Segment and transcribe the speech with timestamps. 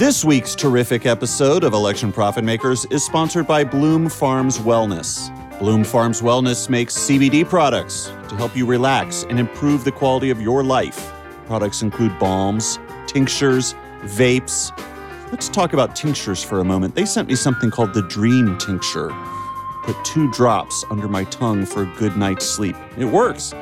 [0.00, 5.28] This week's terrific episode of Election Profit Makers is sponsored by Bloom Farms Wellness.
[5.58, 10.40] Bloom Farms Wellness makes CBD products to help you relax and improve the quality of
[10.40, 11.12] your life.
[11.44, 13.74] Products include balms, tinctures,
[14.04, 14.72] vapes.
[15.32, 16.94] Let's talk about tinctures for a moment.
[16.94, 19.14] They sent me something called the Dream Tincture.
[19.82, 22.76] Put two drops under my tongue for a good night's sleep.
[22.96, 23.52] It works.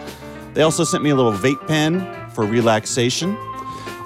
[0.55, 3.37] They also sent me a little vape pen for relaxation.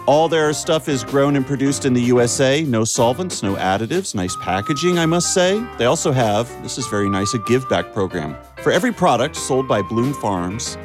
[0.06, 2.64] All their stuff is grown and produced in the USA.
[2.64, 4.16] No solvents, no additives.
[4.16, 5.64] Nice packaging, I must say.
[5.78, 8.36] They also have, this is very nice, a give back program.
[8.62, 10.76] For every product sold by Bloom Farms,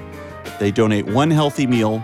[0.60, 2.04] they donate one healthy meal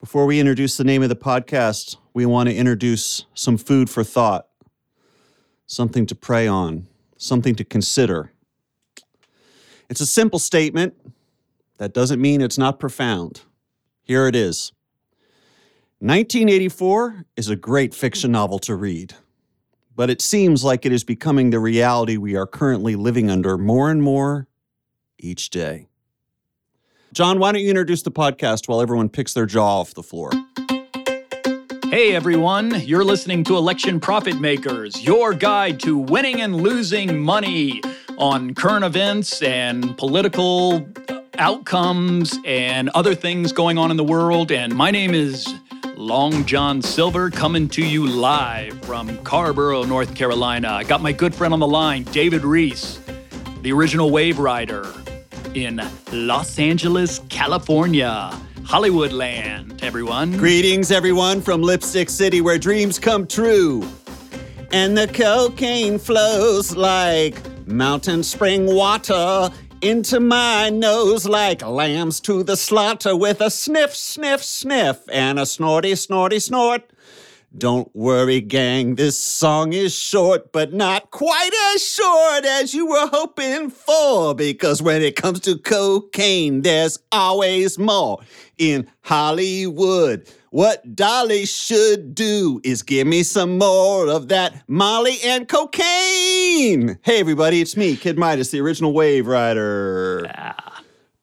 [0.00, 4.04] Before we introduce the name of the podcast, we want to introduce some food for
[4.04, 4.46] thought,
[5.66, 8.30] something to pray on, something to consider.
[9.90, 10.94] It's a simple statement.
[11.78, 13.42] That doesn't mean it's not profound.
[14.08, 14.72] Here it is
[15.98, 19.14] 1984 is a great fiction novel to read,
[19.94, 23.90] but it seems like it is becoming the reality we are currently living under more
[23.90, 24.48] and more
[25.18, 25.88] each day.
[27.12, 30.30] John, why don't you introduce the podcast while everyone picks their jaw off the floor?
[31.90, 37.82] Hey everyone, you're listening to Election Profit Makers, your guide to winning and losing money
[38.16, 44.50] on current events and political uh, outcomes and other things going on in the world.
[44.50, 45.54] And my name is
[45.96, 50.68] Long John Silver coming to you live from Carrboro, North Carolina.
[50.68, 53.00] I got my good friend on the line, David Reese,
[53.62, 54.92] the original Wave Rider
[55.54, 55.80] in
[56.12, 58.38] Los Angeles, California.
[58.62, 60.36] Hollywoodland, everyone.
[60.36, 63.82] Greetings, everyone, from Lipstick City, where dreams come true.
[64.72, 69.50] And the cocaine flows like mountain spring water
[69.80, 75.46] into my nose like lambs to the slaughter with a sniff, sniff, sniff and a
[75.46, 76.82] snorty, snorty, snort.
[77.56, 83.08] Don't worry, gang, this song is short, but not quite as short as you were
[83.08, 84.34] hoping for.
[84.34, 88.18] Because when it comes to cocaine, there's always more
[88.58, 90.28] in Hollywood.
[90.50, 96.98] What Dolly should do is give me some more of that Molly and cocaine.
[97.02, 100.22] Hey, everybody, it's me, Kid Midas, the original Wave Rider.
[100.24, 100.54] Yeah.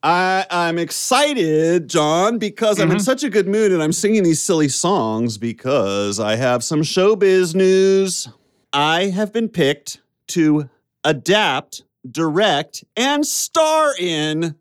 [0.04, 3.02] I, I'm excited, John, because I'm in mm-hmm.
[3.02, 7.56] such a good mood and I'm singing these silly songs because I have some showbiz
[7.56, 8.28] news.
[8.72, 10.70] I have been picked to
[11.02, 14.54] adapt, direct, and star in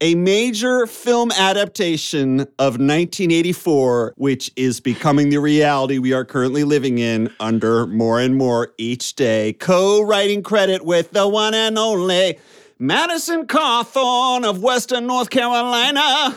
[0.00, 6.98] a major film adaptation of 1984, which is becoming the reality we are currently living
[6.98, 9.52] in under more and more each day.
[9.54, 12.38] Co writing credit with the one and only
[12.78, 16.34] Madison Cawthorn of Western North Carolina.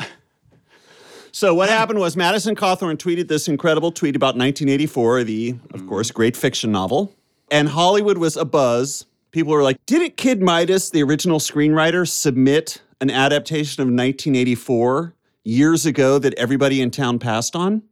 [1.31, 5.89] So what happened was Madison Cawthorn tweeted this incredible tweet about 1984, the, of mm.
[5.89, 7.15] course, great fiction novel.
[7.49, 9.05] And Hollywood was abuzz.
[9.31, 15.85] People were like, didn't Kid Midas, the original screenwriter, submit an adaptation of 1984 years
[15.85, 17.83] ago that everybody in town passed on?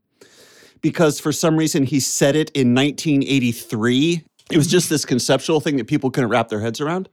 [0.80, 4.24] Because for some reason he said it in 1983.
[4.52, 7.10] It was just this conceptual thing that people couldn't wrap their heads around.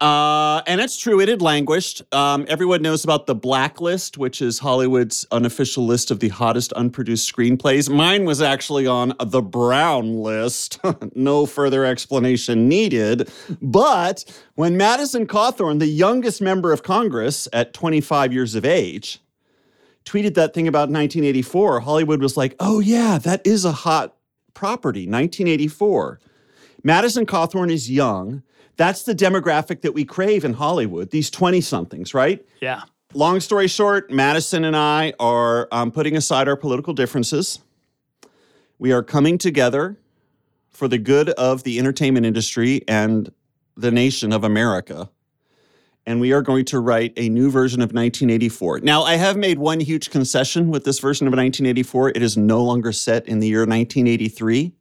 [0.00, 2.02] Uh, and it's true, it had languished.
[2.12, 7.32] Um, everyone knows about The Blacklist, which is Hollywood's unofficial list of the hottest unproduced
[7.32, 7.88] screenplays.
[7.88, 10.80] Mine was actually on the Brown list.
[11.14, 13.30] no further explanation needed.
[13.60, 14.24] But
[14.56, 19.20] when Madison Cawthorn, the youngest member of Congress at 25 years of age,
[20.04, 24.16] tweeted that thing about 1984, Hollywood was like, oh, yeah, that is a hot
[24.52, 26.18] property, 1984.
[26.82, 28.42] Madison Cawthorn is young.
[28.82, 32.44] That's the demographic that we crave in Hollywood, these 20 somethings, right?
[32.60, 32.82] Yeah.
[33.14, 37.60] Long story short, Madison and I are um, putting aside our political differences.
[38.80, 39.98] We are coming together
[40.68, 43.32] for the good of the entertainment industry and
[43.76, 45.08] the nation of America.
[46.04, 48.80] And we are going to write a new version of 1984.
[48.80, 52.08] Now, I have made one huge concession with this version of 1984.
[52.16, 54.72] It is no longer set in the year 1983.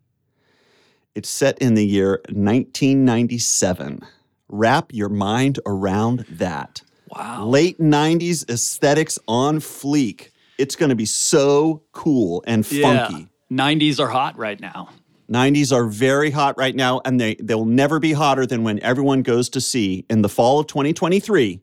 [1.13, 4.01] It's set in the year 1997.
[4.47, 6.81] Wrap your mind around that.
[7.09, 7.45] Wow.
[7.45, 10.29] Late 90s aesthetics on fleek.
[10.57, 13.07] It's going to be so cool and Yeah.
[13.07, 13.27] funky.
[13.51, 14.87] 90s are hot right now.
[15.29, 19.21] 90s are very hot right now, and they, they'll never be hotter than when everyone
[19.21, 21.59] goes to see in the fall of 2023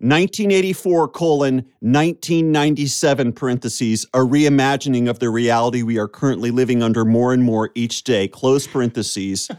[0.00, 7.32] 1984 colon 1997 parentheses a reimagining of the reality we are currently living under more
[7.32, 9.50] and more each day close parentheses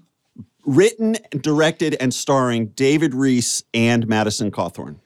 [0.64, 4.98] written directed and starring david reese and madison cawthorn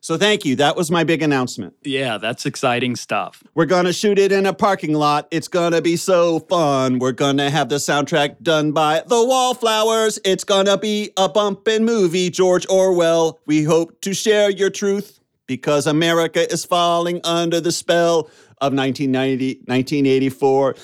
[0.00, 3.42] so thank you that was my big announcement Yeah, that's exciting stuff.
[3.54, 5.28] we're gonna shoot it in a parking lot.
[5.30, 6.98] It's gonna be so fun.
[6.98, 10.18] We're gonna have the soundtrack done by the Wallflowers.
[10.24, 13.38] It's gonna be a bumpin' movie, George Orwell.
[13.46, 18.28] We hope to share your truth because America is falling under the spell
[18.60, 20.74] of 1990, 1984.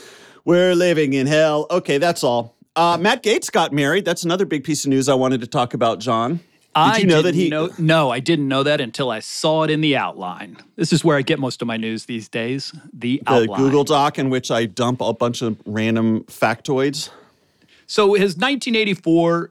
[0.44, 1.66] We're living in hell.
[1.70, 2.56] Okay, that's all.
[2.76, 4.04] Uh, Matt Gaetz got married.
[4.04, 6.40] That's another big piece of news I wanted to talk about, John.
[6.76, 9.62] I you know that didn't he- know- no, I didn't know that until I saw
[9.62, 10.56] it in the outline.
[10.76, 12.72] This is where I get most of my news these days.
[12.92, 13.60] The, The outline.
[13.60, 17.10] Google Doc in which I dump a bunch of random factoids.
[17.86, 19.50] So has 1984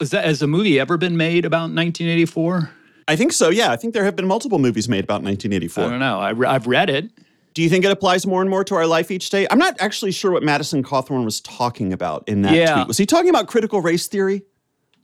[0.00, 2.70] is that has a movie ever been made about 1984?
[3.08, 3.48] I think so.
[3.48, 5.84] Yeah, I think there have been multiple movies made about 1984.
[5.84, 6.20] I don't know.
[6.20, 7.10] I, re- I've read it.
[7.54, 9.46] Do you think it applies more and more to our life each day?
[9.50, 12.74] I'm not actually sure what Madison Cawthorn was talking about in that Yeah.
[12.74, 12.86] tweet.
[12.86, 14.42] Was he talking about critical race theory?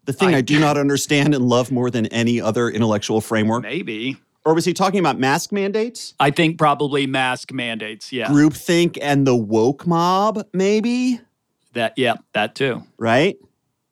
[0.04, 3.62] The thing I, I- do not understand and love more than any other intellectual framework?
[3.62, 4.16] Maybe.
[4.44, 6.12] Or was he talking about mask mandates?
[6.20, 8.12] I think probably mask mandates.
[8.12, 8.28] Yeah.
[8.28, 11.20] Groupthink and the woke mob, maybe?
[11.72, 12.82] That yeah, that too.
[12.98, 13.36] Right?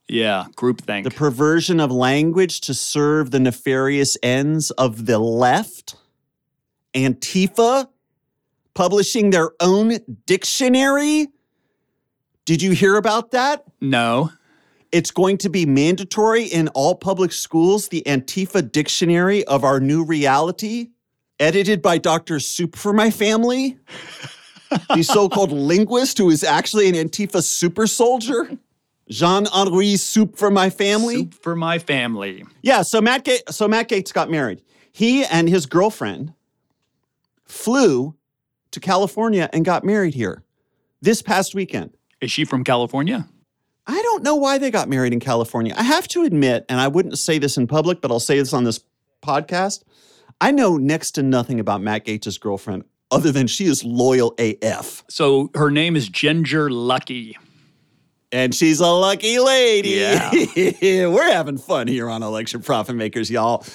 [0.09, 1.05] Yeah, groupthink.
[1.05, 5.97] The perversion of language to serve the nefarious ends of the left.
[6.93, 7.89] Antifa
[8.75, 11.29] publishing their own dictionary.
[12.45, 13.65] Did you hear about that?
[13.81, 14.31] no.
[14.93, 20.05] It's going to be mandatory in all public schools, the Antifa dictionary of our new
[20.05, 20.91] reality,
[21.41, 22.39] edited by Dr.
[22.39, 23.79] Soup for my family,
[24.95, 28.59] the so called linguist who is actually an Antifa super soldier.
[29.09, 31.17] Jean Henri Soup for my family.
[31.17, 32.45] Soup for my family.
[32.63, 34.63] Yeah, so Matt Ga- so Matt Gaetz got married.
[34.93, 36.35] He and his girlfriend
[37.45, 38.15] flew
[38.71, 40.45] to California and got married here
[41.01, 41.91] this past weekend.
[42.21, 43.29] Is she from California?
[43.87, 45.75] I don't know why they got married in California.
[45.77, 48.53] I have to admit, and I wouldn't say this in public, but I'll say this
[48.53, 48.81] on this
[49.23, 49.83] podcast.
[50.41, 55.05] I know next to nothing about Matt Gaetz' girlfriend other than she is loyal AF.
[55.09, 57.35] So her name is Ginger Luckey.
[58.33, 59.91] And she's a lucky lady.
[59.91, 60.31] Yeah.
[61.09, 63.67] We're having fun here on Election Profit Makers, y'all.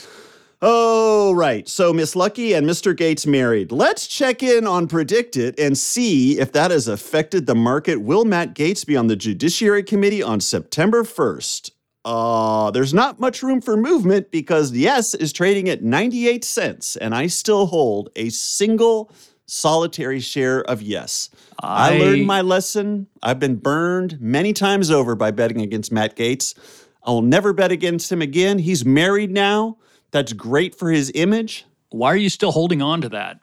[0.61, 1.67] Oh, right.
[1.67, 2.95] So Miss Luckey and Mr.
[2.95, 3.71] Gaetz married.
[3.71, 8.01] Let's check in on PredictIt and see if that has affected the market.
[8.01, 11.71] Will Matt Gaetz be on the Judiciary Committee on September 1st?
[12.03, 17.13] Uh, there's not much room for movement because Yes is trading at 98 cents, and
[17.13, 19.11] I still hold a single
[19.45, 21.29] solitary share of Yes.
[21.61, 23.07] I, I- learned my lesson.
[23.21, 26.55] I've been burned many times over by betting against Matt Gaetz.
[27.03, 28.57] I will never bet against him again.
[28.59, 29.77] He's married now.
[30.11, 31.65] That's great for his image.
[31.89, 33.41] Why are you still holding on to that?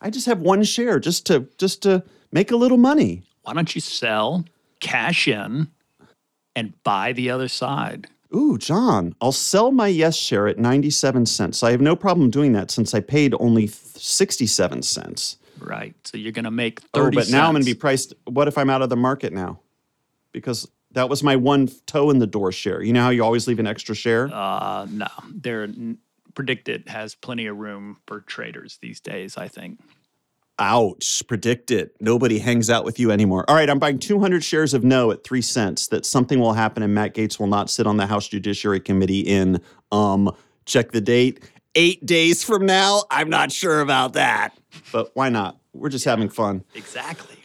[0.00, 3.22] I just have one share just to just to make a little money.
[3.42, 4.44] Why don't you sell,
[4.80, 5.68] cash in,
[6.54, 8.08] and buy the other side?
[8.34, 11.62] Ooh, John, I'll sell my yes share at 97 cents.
[11.62, 15.38] I have no problem doing that since I paid only 67 cents.
[15.58, 15.94] Right.
[16.04, 18.14] So you're going to make 30 Oh, but now I'm going to be priced.
[18.24, 19.60] What if I'm out of the market now?
[20.32, 22.82] Because that was my one toe in the door share.
[22.82, 24.30] You know how you always leave an extra share?
[24.32, 25.68] Uh, no, they're
[26.32, 29.36] PredictIt has plenty of room for traders these days.
[29.36, 29.78] I think.
[30.58, 31.90] Ouch, PredictIt.
[32.00, 33.44] Nobody hangs out with you anymore.
[33.46, 36.82] All right, I'm buying 200 shares of no at three cents that something will happen
[36.82, 39.60] and Matt Gaetz will not sit on the House Judiciary Committee in,
[39.92, 40.34] um,
[40.64, 43.02] check the date, eight days from now.
[43.10, 44.56] I'm not sure about that,
[44.92, 45.58] but why not?
[45.74, 46.64] We're just having fun.
[46.74, 47.35] Exactly.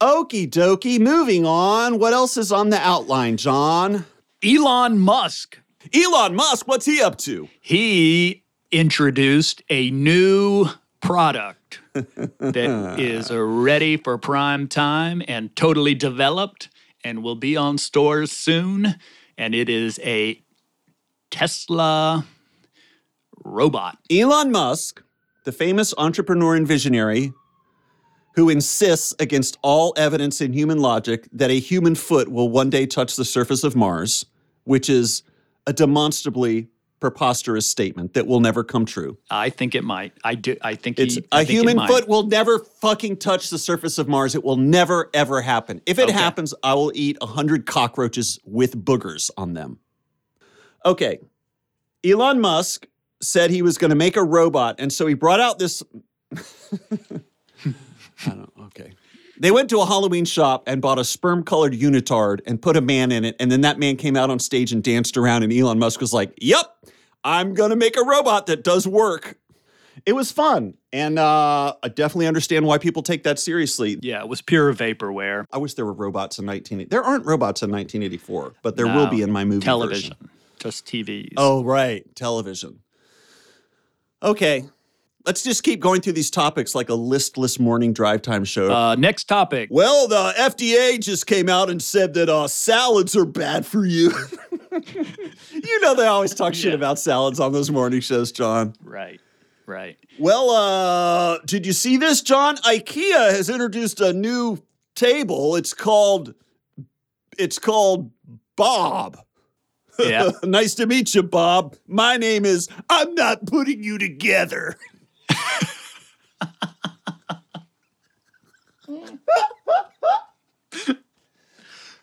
[0.00, 1.98] Okie dokie, moving on.
[1.98, 4.06] What else is on the outline, John?
[4.44, 5.58] Elon Musk.
[5.92, 7.48] Elon Musk, what's he up to?
[7.60, 10.66] He introduced a new
[11.00, 16.68] product that is ready for prime time and totally developed
[17.02, 18.94] and will be on stores soon.
[19.36, 20.40] And it is a
[21.32, 22.24] Tesla
[23.44, 23.98] robot.
[24.08, 25.02] Elon Musk,
[25.44, 27.32] the famous entrepreneur and visionary
[28.34, 32.86] who insists against all evidence in human logic that a human foot will one day
[32.86, 34.26] touch the surface of Mars,
[34.64, 35.22] which is
[35.66, 36.68] a demonstrably
[37.00, 39.16] preposterous statement that will never come true.
[39.30, 40.12] I think it might.
[40.24, 40.56] I do.
[40.62, 43.58] I think It's he, I a think it human foot will never fucking touch the
[43.58, 44.34] surface of Mars.
[44.34, 45.80] It will never ever happen.
[45.86, 46.12] If it Okay.
[46.12, 49.78] happens, I will eat a hundred cockroaches with boogers on them.
[50.84, 51.18] Okay,
[52.04, 52.86] Elon Musk
[53.20, 55.82] said he was going to make a robot, and so he brought out this.
[58.26, 58.52] I don't.
[58.66, 58.92] Okay.
[59.40, 63.12] They went to a Halloween shop and bought a sperm-colored unitard and put a man
[63.12, 65.78] in it, and then that man came out on stage and danced around, and Elon
[65.78, 66.66] Musk was like, "Yep,
[67.22, 69.38] I'm gonna make a robot that does work."
[70.06, 73.98] It was fun, and uh, I definitely understand why people take that seriously.
[74.00, 75.44] Yeah, it was pure vaporware.
[75.52, 76.88] I wish there were robots in 1980.
[76.88, 80.30] There aren't robots in 1984, but there will be in my movie television, version.
[80.58, 81.34] just TVs.
[81.36, 82.80] Oh, right, television.
[84.22, 84.64] Okay,
[85.26, 88.72] let's just keep going through these topics like a listless morning drive time show.
[88.72, 89.68] Uh, next topic.
[89.70, 94.10] well, the FDA just came out and said that uh, salads are bad for you.
[95.52, 96.74] you know they always talk shit Yeah.
[96.74, 98.74] about salads on those morning shows, John.
[98.82, 99.20] Right,
[99.66, 99.96] right.
[100.18, 102.56] Well, uh, did you see this, John?
[102.58, 104.62] IKEA has introduced a new
[104.94, 105.56] table.
[105.56, 106.34] It's called
[107.38, 108.10] it's called
[108.56, 109.18] Bob.
[109.98, 110.30] Yeah.
[110.44, 111.76] nice to meet you, Bob.
[111.86, 114.76] My name is I'm not putting you together.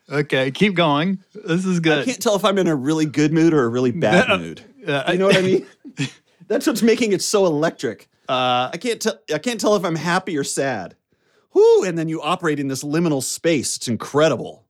[0.10, 1.20] Okay, keep going.
[1.34, 2.00] This is good.
[2.00, 4.38] I can't tell if I'm in a really good mood or a really bad No.
[4.38, 4.62] mood.
[4.86, 5.66] Uh, You know what I mean?
[6.48, 8.08] That's what's making it so electric.
[8.30, 10.96] Uh, I can't tell I can't tell if I'm happy or sad.
[11.56, 13.78] Whoo, and then you operate in this liminal space.
[13.78, 14.64] It's incredible.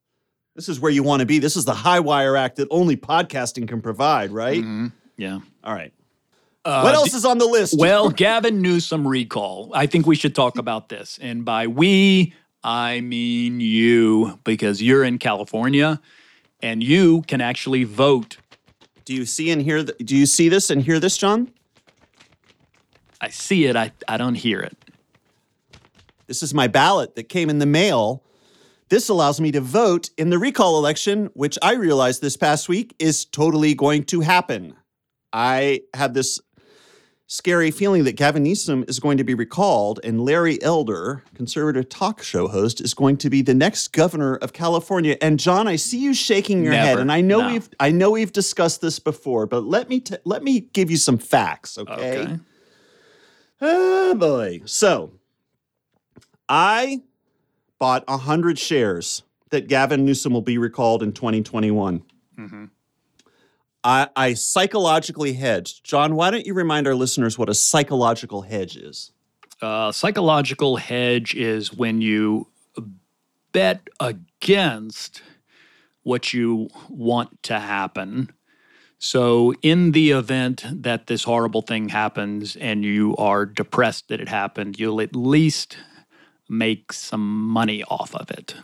[0.55, 1.39] This is where you want to be.
[1.39, 4.63] This is the high wire act that only podcasting can provide, right?
[4.63, 5.39] mhm, yeah.
[5.65, 5.91] All right.
[6.65, 7.75] Uh, what else is on the list?
[7.77, 9.71] Well, Gavin Newsom recall.
[9.75, 11.19] I think we should talk about this.
[11.21, 16.01] And by we, I mean you, because you're in California
[16.61, 18.37] and you can actually vote.
[19.05, 21.51] do you see and hear th- do you see this and hear this, John?
[23.21, 24.75] I see it, I, I don't hear it.
[26.25, 28.23] This is my ballot that came in the mail.
[28.89, 32.95] This allows me to vote in the recall election, which I realized this past week
[32.97, 34.73] is totally going to happen.
[35.31, 36.39] I have this
[37.27, 42.21] scary feeling that Gavin Newsom is going to be recalled, and Larry Elder, conservative talk
[42.21, 45.17] show host, is going to be the next governor of California.
[45.21, 47.47] And John, I see you shaking your head, and I know No.
[47.53, 50.97] we've I know we've discussed this before, but let me t- let me give you
[50.97, 52.21] some facts, okay?
[52.21, 52.39] Okay.
[53.61, 54.61] Oh boy.
[54.65, 55.13] So
[56.47, 57.01] I
[57.79, 62.03] bought 100 shares that Gavin Newsom will be recalled in 2021.
[62.37, 62.69] Mhm.
[63.85, 65.83] I, I psychologically hedged.
[65.83, 69.11] John, why don't you remind our listeners what a psychological hedge is?
[69.61, 72.47] Uh, psychological hedge is when you
[73.51, 75.21] bet against
[76.01, 78.31] what you want to happen.
[78.97, 84.29] So, in the event that this horrible thing happens and you are depressed that it
[84.29, 85.77] happened, you'll at least
[86.49, 88.55] make some money off of it.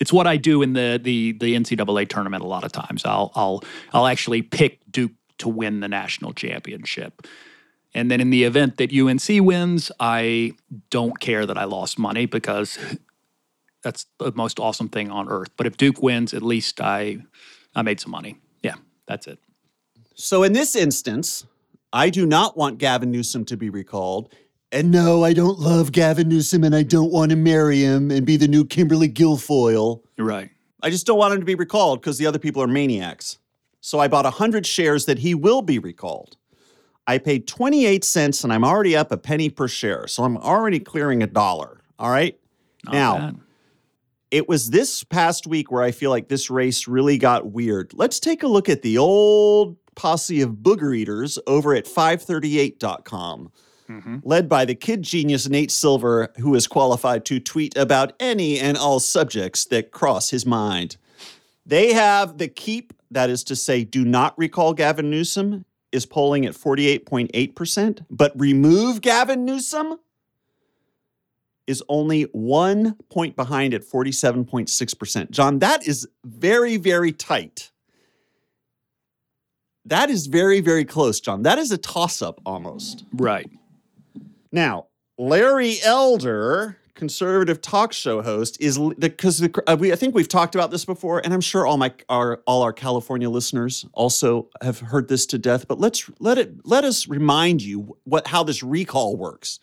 [0.00, 2.42] It's what I do in the the the NCAA tournament.
[2.42, 3.62] A lot of times, I'll I'll
[3.92, 7.26] I'll actually pick Duke to win the national championship.
[7.94, 10.52] And then in the event that UNC wins, I
[10.90, 12.78] don't care that I lost money because
[13.82, 15.48] that's the most awesome thing on earth.
[15.56, 17.18] But if Duke wins, at least I
[17.74, 18.36] I made some money.
[18.62, 18.74] Yeah,
[19.06, 19.38] that's it.
[20.14, 21.46] So in this instance,
[21.92, 24.34] I do not want Gavin Newsom to be recalled.
[24.70, 28.26] And no, I don't love Gavin Newsom and I don't want to marry him and
[28.26, 30.02] be the new Kimberly Guilfoyle.
[30.16, 30.50] You're right.
[30.82, 33.38] I just don't want him to be recalled because the other people are maniacs.
[33.80, 36.36] So I bought 100 shares that he will be recalled.
[37.06, 40.06] I paid 28 cents and I'm already up a penny per share.
[40.06, 41.80] So I'm already clearing a dollar.
[41.98, 42.38] All right.
[42.84, 43.40] Not now, bad.
[44.30, 47.92] it was this past week where I feel like this race really got weird.
[47.94, 53.50] Let's take a look at the old posse of booger eaters over at 538.com
[53.88, 54.20] Mhm.
[54.24, 58.76] led by the kid genius Nate Silver, who is qualified to tweet about any and
[58.76, 60.96] all subjects that cross his mind.
[61.64, 66.44] They have the keep, that is to say, do not recall Gavin Newsom, is polling
[66.44, 69.98] at 48.8%, but remove Gavin Newsom
[71.66, 75.30] is only one point behind at 47.6%.
[75.30, 77.70] John, that is very, very tight.
[79.84, 81.42] That is very, very close, John.
[81.42, 83.04] That is a toss up almost.
[83.12, 83.50] Right.
[84.50, 84.86] Now,
[85.18, 90.70] Larry Elder, conservative talk show host, is because uh, we I think we've talked about
[90.70, 95.08] this before, and I'm sure all my our all our California listeners also have heard
[95.08, 95.68] this to death.
[95.68, 99.60] But let's let it let us remind you what how this recall works.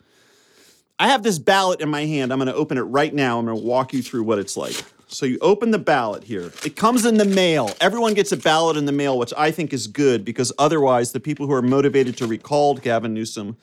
[0.98, 2.32] I have this ballot in my hand.
[2.32, 3.38] I'm going to open it right now.
[3.38, 4.82] I'm going to walk you through what it's like.
[5.08, 6.52] So you open the ballot here.
[6.64, 7.70] It comes in the mail.
[7.82, 11.20] Everyone gets a ballot in the mail, which I think is good because otherwise, the
[11.20, 13.58] people who are motivated to recall Gavin Newsom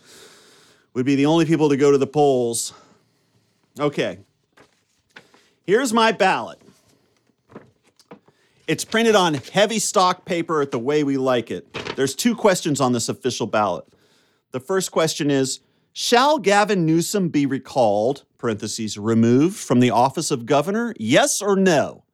[0.95, 2.73] would be the only people to go to the polls.
[3.79, 4.19] Okay.
[5.65, 6.61] Here's my ballot.
[8.67, 11.73] It's printed on heavy stock paper at the way we like it.
[11.97, 13.85] There's two questions on this official ballot.
[14.53, 15.61] The first question is
[15.93, 20.95] Shall Gavin Newsom be recalled, parentheses, removed from the office of governor?
[20.99, 22.05] Yes or no?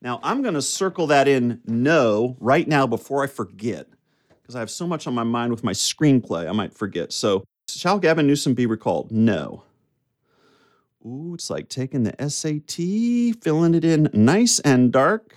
[0.00, 3.86] Now, I'm going to circle that in no right now before I forget,
[4.40, 7.12] because I have so much on my mind with my screenplay, I might forget.
[7.12, 9.10] So, shall Gavin Newsom be recalled?
[9.10, 9.62] No.
[11.04, 15.36] Ooh, it's like taking the SAT, filling it in nice and dark.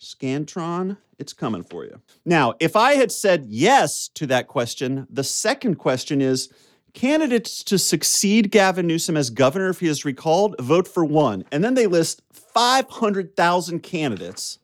[0.00, 2.00] Scantron, it's coming for you.
[2.24, 6.48] Now, if I had said yes to that question, the second question is
[6.92, 11.44] candidates to succeed Gavin Newsom as governor if he is recalled, vote for one.
[11.50, 14.58] And then they list 500,000 candidates.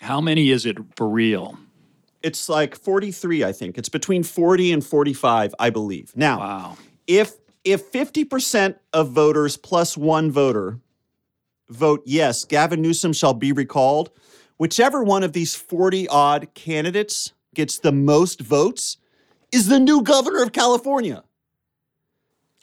[0.00, 1.58] How many is it for real?
[2.22, 3.78] It's like 43, I think.
[3.78, 6.12] It's between 40 and 45, I believe.
[6.16, 6.76] Now, Wow.
[7.06, 7.34] if
[7.64, 10.78] if 50% of voters plus one voter
[11.68, 14.10] vote yes, Gavin Newsom shall be recalled,
[14.56, 18.96] whichever one of these 40 odd candidates gets the most votes
[19.52, 21.24] is the new governor of California.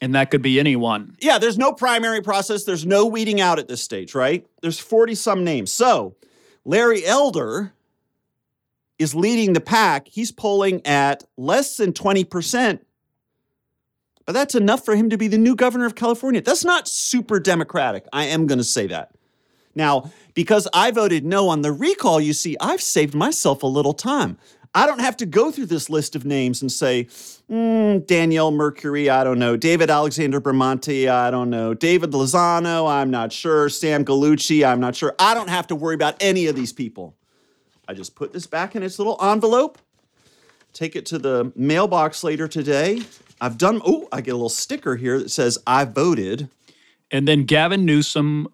[0.02, 1.16] And that could be anyone.
[1.22, 4.46] Yeah, there's no primary process, there's no weeding out at this stage, right?
[4.62, 5.72] There's 40 some names.
[5.72, 6.16] So,
[6.64, 7.74] Larry Elder
[9.00, 10.08] is leading the pack.
[10.08, 12.80] He's polling at less than 20%.
[14.26, 16.42] But that's enough for him to be the new governor of California.
[16.42, 18.06] That's not super democratic.
[18.12, 19.12] I am going to say that.
[19.76, 23.94] Now, because I voted no on the recall, you see, I've saved myself a little
[23.94, 24.38] time.
[24.74, 27.08] I don't have to go through this list of names and say,
[27.48, 29.56] "Hmm, Danielle Mercuri, I don't know.
[29.56, 31.74] David Alexander Bramante, I don't know.
[31.74, 33.70] David Lozano, I'm not sure.
[33.70, 35.16] Sam Gallucci, I'm not sure.
[35.18, 37.16] I don't have to worry about any of these people.
[37.88, 39.78] I just put this back in its little envelope,
[40.74, 43.04] take it to the mailbox later today.
[43.40, 46.50] I've done, oh, I get a little sticker here that says, I voted.
[47.12, 48.48] And then Gavin Newsom,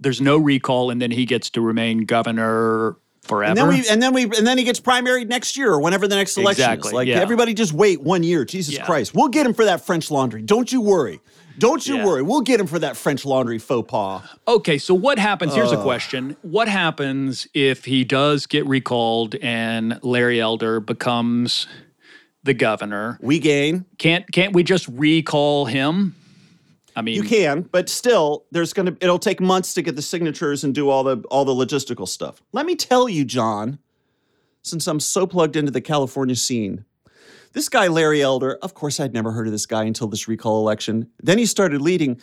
[0.00, 3.50] there's no recall, and then he gets to remain governor forever.
[3.50, 6.08] And then we and then we and then he gets primaried next year or whenever
[6.08, 6.94] the next election Exactly, is.
[6.94, 7.20] Like yeah.
[7.20, 8.44] everybody just wait one year.
[8.44, 8.84] Jesus Yeah.
[8.84, 9.14] Christ.
[9.14, 10.42] We'll get him for that French laundry.
[10.42, 11.20] Don't you worry.
[11.58, 12.06] Don't you Yeah.
[12.06, 12.22] worry.
[12.22, 14.22] We'll get him for that French laundry faux pas.
[14.46, 15.54] Okay, so what happens?
[15.54, 16.36] Here's a question.
[16.42, 21.66] What happens if he does get recalled and Larry Elder becomes
[22.44, 23.18] the governor?
[23.20, 23.84] We gain.
[23.98, 26.14] Can't can't we just recall him?
[26.96, 30.64] I mean, You can, but still, there's gonna it'll take months to get the signatures
[30.64, 32.42] and do all the all the logistical stuff.
[32.52, 33.78] Let me tell you, John,
[34.62, 36.84] since I'm so plugged into the California scene,
[37.52, 40.60] this guy Larry Elder, of course, I'd never heard of this guy until this recall
[40.60, 41.10] election.
[41.22, 42.20] Then he started leading.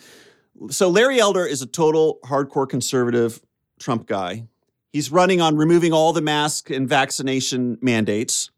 [0.70, 3.40] So Larry Elder is a total hardcore conservative
[3.78, 4.46] Trump guy.
[4.92, 8.50] He's running on removing all the mask and vaccination mandates.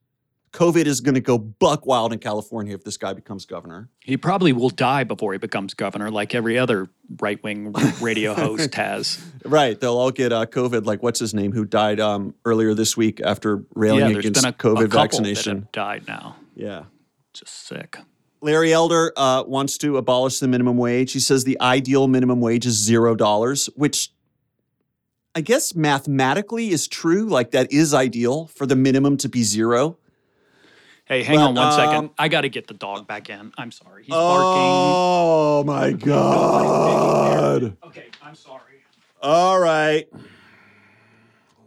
[0.53, 3.89] COVID is going to go buck wild in California if this guy becomes governor.
[4.01, 6.89] he probably will die before he becomes governor, like every other
[7.21, 9.23] right wing radio host has.
[9.45, 9.79] Right.
[9.79, 13.21] They'll all get uh, COVID, like what's his name, who died um, earlier this week
[13.21, 15.55] after railing yeah, against been a, COVID a vaccination.
[15.55, 16.37] that have died now.
[16.59, 16.85] Yeah.
[17.33, 17.97] Just sick.
[18.41, 21.13] Larry Elder uh, wants to abolish the minimum wage.
[21.13, 24.11] He says the ideal minimum wage is zero dollars, which
[25.35, 27.27] I guess mathematically is true.
[27.27, 29.99] Like that is ideal for the minimum to be zero.
[31.05, 31.95] Hey, hang on one second.
[31.97, 33.53] um, I got to get the dog back in.
[33.57, 34.03] I'm sorry.
[34.05, 34.61] He's barking.
[34.61, 37.77] Oh my God.
[37.87, 38.63] Okay, I'm sorry.
[39.23, 40.07] All right.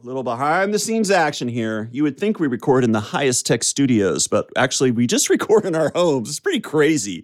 [0.04, 1.88] Little behind the scenes action here.
[1.92, 5.64] You would think we record in the highest tech studios, but actually, we just record
[5.64, 6.30] in our homes.
[6.30, 7.24] It's pretty crazy.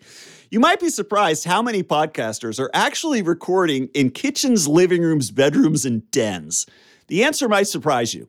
[0.52, 5.86] You might be surprised how many podcasters are actually recording in kitchens, living rooms, bedrooms,
[5.86, 6.68] and dens.
[7.08, 8.28] The answer might surprise you,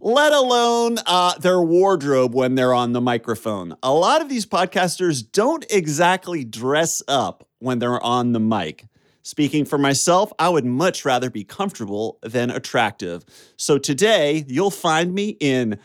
[0.00, 3.76] let alone uh, their wardrobe when they're on the microphone.
[3.82, 8.86] A lot of these podcasters don't exactly dress up when they're on the mic.
[9.22, 13.24] Speaking for myself, I would much rather be comfortable than attractive.
[13.56, 15.78] So today, you'll find me in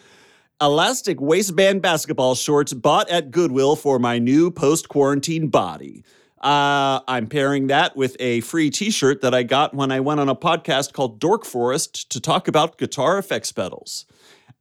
[0.61, 6.03] elastic waistband basketball shorts bought at Goodwill for my new post quarantine body.
[6.41, 10.19] Uh, I'm pairing that with a free t shirt that I got when I went
[10.19, 14.05] on a podcast called Dork Forest to talk about guitar effects pedals.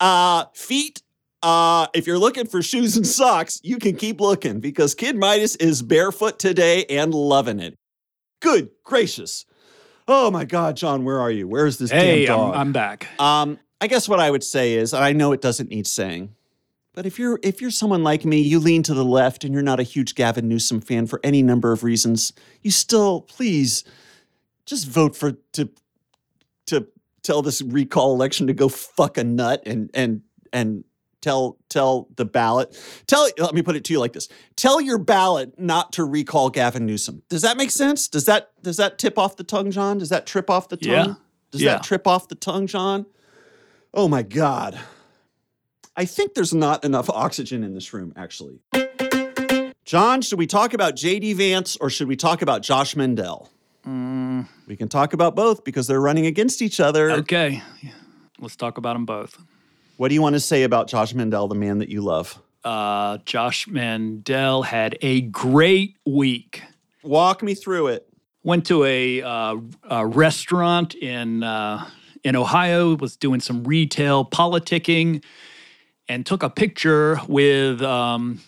[0.01, 1.03] Uh, feet.
[1.43, 5.57] Uh, if you're looking for shoes and socks, you can keep looking because Kid Midas
[5.57, 7.77] is barefoot today and loving it.
[8.45, 9.47] Good gracious.
[10.07, 11.49] Oh my God, John, where are you?
[11.49, 12.53] Where's this Hey, damn I'm.
[12.53, 13.09] I'm back.
[13.19, 16.35] Um, I guess what I would say is, and I know it doesn't need saying,
[16.93, 19.63] but if you're if you're someone like me, you lean to the left and you're
[19.63, 23.83] not a huge Gavin Newsom fan for any number of reasons, you still please
[24.67, 25.71] just vote for to
[26.67, 26.87] to
[27.23, 30.21] tell this recall election to go fuck a nut and and
[30.53, 30.85] and
[31.25, 34.99] tell tell the ballot tell let me put it to you like this tell your
[34.99, 39.19] ballot not to recall Gavin Newsom does that make sense does that does that tip
[39.19, 41.15] off the tongue John does that trip off the tongue Yeah.
[41.51, 41.73] does Yeah.
[41.77, 43.07] that trip off the tongue John
[43.95, 44.79] oh my god
[45.97, 48.61] I think there's not enough oxygen in this room actually
[49.85, 53.51] John, should we talk about JD Vance or should we talk about Josh Mandel?
[53.87, 54.49] Mm.
[54.67, 57.11] We can talk about both because they're running against each other.
[57.11, 57.63] Okay.
[58.41, 59.39] Let's talk about them both.
[59.97, 62.41] What do you want to say about Josh Mandel, the man that you love?
[62.65, 66.63] Uh, Josh Mandel had a great week.
[67.03, 68.09] Walk me through it.
[68.43, 69.57] Went to a, uh,
[69.89, 71.89] a restaurant in uh,
[72.25, 72.97] in Ohio.
[72.97, 75.23] Was doing some retail politicking,
[76.09, 78.41] and took a picture with um,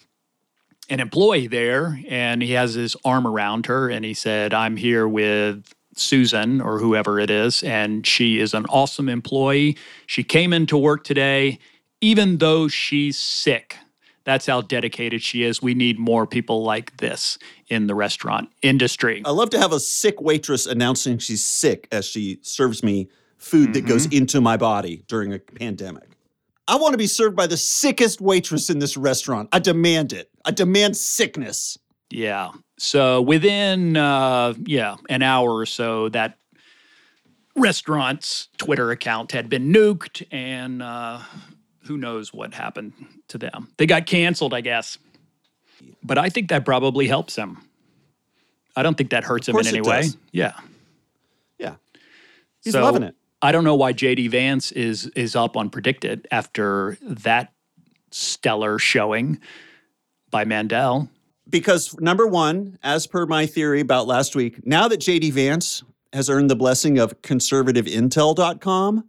[0.91, 2.01] an employee there.
[2.09, 6.79] And he has his arm around her, and he said, "I'm here with Susan or
[6.79, 9.77] whoever it is, and she is an awesome employee.
[10.07, 11.59] She came into work today,
[12.01, 13.77] even though she's sick."
[14.25, 15.63] That's how dedicated she is.
[15.63, 19.23] We need more people like this in the restaurant industry.
[19.25, 23.73] I love to have a sick waitress announcing she's sick as she serves me food
[23.75, 24.19] that goes mm-hmm.
[24.19, 26.09] into my body during a pandemic.
[26.67, 29.49] I want to be served by the sickest waitress in this restaurant.
[29.53, 30.29] I demand it.
[30.45, 31.79] I demand sickness.
[32.11, 32.53] Yeah.
[32.79, 36.39] So within uh, yeah an hour or so, that
[37.57, 41.21] restaurant's Twitter account had been nuked, and uh,
[41.85, 42.93] who knows what happened
[43.29, 43.69] to them?
[43.79, 44.99] They got canceled, I guess.
[46.03, 47.63] But I think that probably helps him.
[48.77, 50.03] I don't think that hurts him in any way.
[50.03, 50.17] does.
[50.33, 50.53] Yeah.
[51.59, 51.77] Yeah.
[52.63, 53.15] He's So, loving it.
[53.43, 57.53] I don't know why JD Vance is is up on PredictIt after that
[58.11, 59.41] stellar showing
[60.31, 61.09] by Mandel.
[61.49, 66.29] Because number one, as per my theory about last week, now that JD Vance has
[66.29, 69.09] earned the blessing of conservativeintel.com,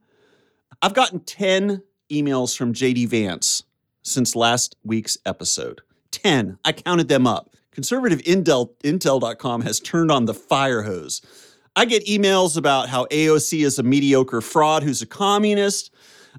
[0.81, 3.63] I've gotten 10 emails from JD Vance
[4.03, 5.81] since last week's episode.
[6.11, 6.59] 10.
[6.63, 7.49] I counted them up.
[7.75, 11.21] Conservativeintel.com has turned on the fire hose.
[11.75, 15.93] I get emails about how AOC is a mediocre fraud who's a communist.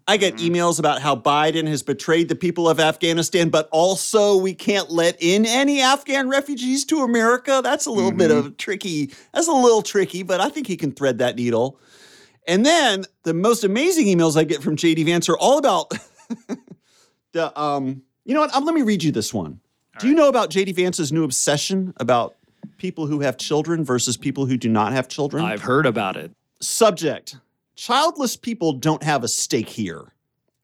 [0.06, 4.54] I get emails about how Biden has betrayed the people of Afghanistan, but also we
[4.54, 7.60] can't let in any Afghan refugees to America.
[7.62, 9.10] That's a little bit of tricky.
[9.32, 11.80] That's a little tricky, but I think he can thread that needle.
[12.46, 15.92] And then the most amazing emails I get from JD Vance are all about
[17.32, 18.54] the um you know what?
[18.54, 19.60] Um, let me read you this one.
[19.98, 22.36] do you know about JD Vance's new obsession about
[22.76, 25.44] people who have children versus people who do not have children?
[25.44, 26.30] I've heard about it.
[26.60, 27.36] Subject
[27.78, 30.12] Childless people don't have a stake here.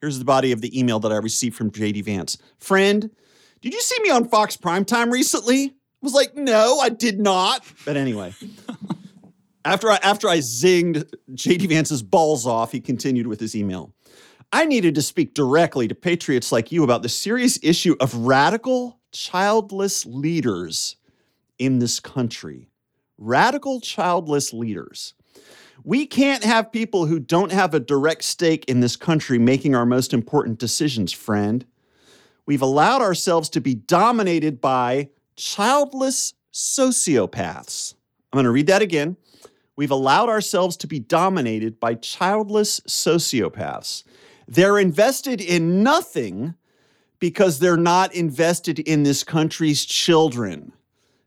[0.00, 2.38] Here's the body of the email that I received from JD Vance.
[2.58, 3.08] Friend,
[3.62, 5.66] did you see me on Fox Primetime recently?
[5.66, 7.64] I was like, no, I did not.
[7.84, 8.34] But anyway,
[9.64, 13.92] after I, after I zinged JD Vance's balls off, he continued with his email.
[14.52, 18.98] I needed to speak directly to patriots like you about the serious issue of radical
[19.12, 20.96] childless leaders
[21.60, 22.70] in this country.
[23.18, 25.14] Radical childless leaders.
[25.86, 29.84] We can't have people who don't have a direct stake in this country making our
[29.84, 31.66] most important decisions, friend.
[32.46, 37.94] We've allowed ourselves to be dominated by childless sociopaths.
[38.32, 39.18] I'm going to read that again.
[39.76, 44.04] We've allowed ourselves to be dominated by childless sociopaths.
[44.48, 46.54] They're invested in nothing
[47.18, 50.72] because they're not invested in this country's children.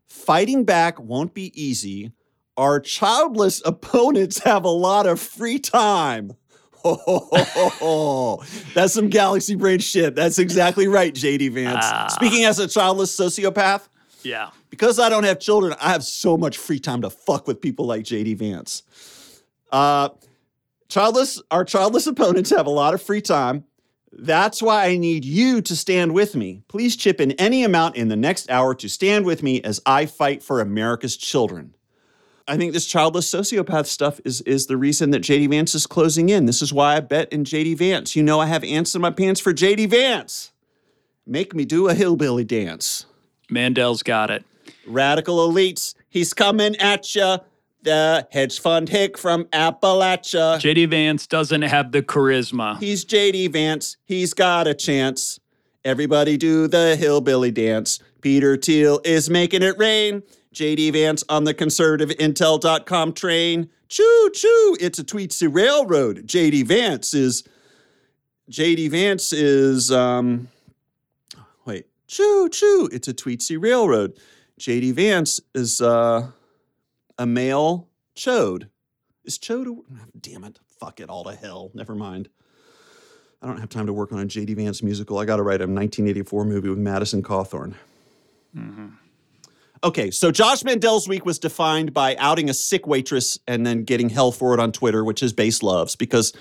[0.08, 2.12] Fighting back won't be easy.
[2.58, 6.32] Our childless opponents have a lot of free time.
[6.84, 8.42] Ho.
[8.74, 10.14] That's some galaxy brain shit.
[10.16, 11.84] That's exactly right, JD Vance.
[11.84, 12.08] Ah.
[12.08, 13.88] Speaking as a childless sociopath,
[14.22, 14.50] Yeah.
[14.70, 17.86] because I don't have children, I have so much free time to fuck with people
[17.86, 18.82] like JD Vance.
[19.70, 20.08] Uh,
[20.88, 23.64] childless, our childless opponents have a lot of free time.
[24.10, 26.62] That's why I need you to stand with me.
[26.66, 30.06] Please chip in any amount in the next hour to stand with me as I
[30.06, 31.74] fight for America's children.
[32.48, 36.30] I think this childless sociopath stuff is is the reason that JD Vance is closing
[36.30, 36.46] in.
[36.46, 38.16] This is why I bet in JD Vance.
[38.16, 40.52] You know I have ants in my pants for JD Vance.
[41.26, 43.04] Make me do a hillbilly dance.
[43.50, 44.44] Mandel's got it.
[44.86, 47.38] Radical elites, he's coming at ya.
[47.82, 50.58] The hedge fund hick from Appalachia.
[50.58, 52.78] JD Vance doesn't have the charisma.
[52.80, 53.98] He's JD Vance.
[54.04, 55.38] He's got a chance.
[55.84, 58.00] Everybody do the hillbilly dance.
[58.20, 60.22] Peter Thiel is making it rain.
[60.54, 63.68] JD Vance on the conservativeintel.com train.
[63.88, 66.26] Choo choo, it's a Tweetsie Railroad.
[66.26, 67.44] JD Vance is
[68.50, 70.48] JD Vance is um
[71.64, 74.14] wait, choo choo, it's a Tweetsie Railroad.
[74.60, 76.30] JD Vance is uh
[77.18, 78.68] a male chode.
[79.24, 80.58] Is chode a, damn it.
[80.80, 81.70] Fuck it all to hell.
[81.74, 82.28] Never mind.
[83.42, 85.18] I don't have time to work on a JD Vance musical.
[85.18, 87.74] I got to write a 1984 movie with Madison Cawthorn.
[89.84, 94.08] Okay, so Josh Mandel's week was defined by outing a sick waitress and then getting
[94.08, 96.32] hell for it on Twitter, which his base loves because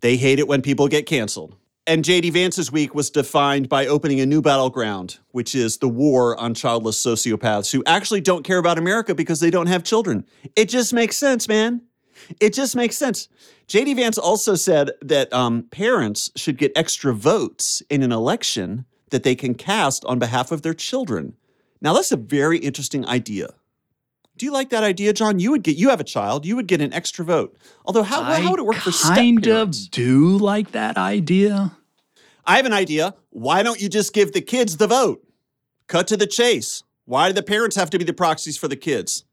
[0.00, 1.56] they hate it when people get canceled.
[1.86, 6.38] And JD Vance's week was defined by opening a new battleground, which is the war
[6.40, 10.26] on childless sociopaths who actually don't care about America because they don't have children.
[10.56, 11.82] It just makes sense, man.
[12.40, 13.28] It just makes sense.
[13.68, 19.22] JD Vance also said that um, parents should get extra votes in an election that
[19.22, 21.34] they can cast on behalf of their children.
[21.86, 23.46] Now, that's a very interesting idea.
[24.36, 25.38] Do you like that idea, John?
[25.38, 27.56] You would get you have a child, you would get an extra vote.
[27.84, 31.76] Although how, I how would it work for kind of do like that idea.
[32.44, 33.14] I have an idea.
[33.30, 35.24] Why don't you just give the kids the vote?
[35.86, 36.82] Cut to the chase.
[37.04, 39.24] Why do the parents have to be the proxies for the kids?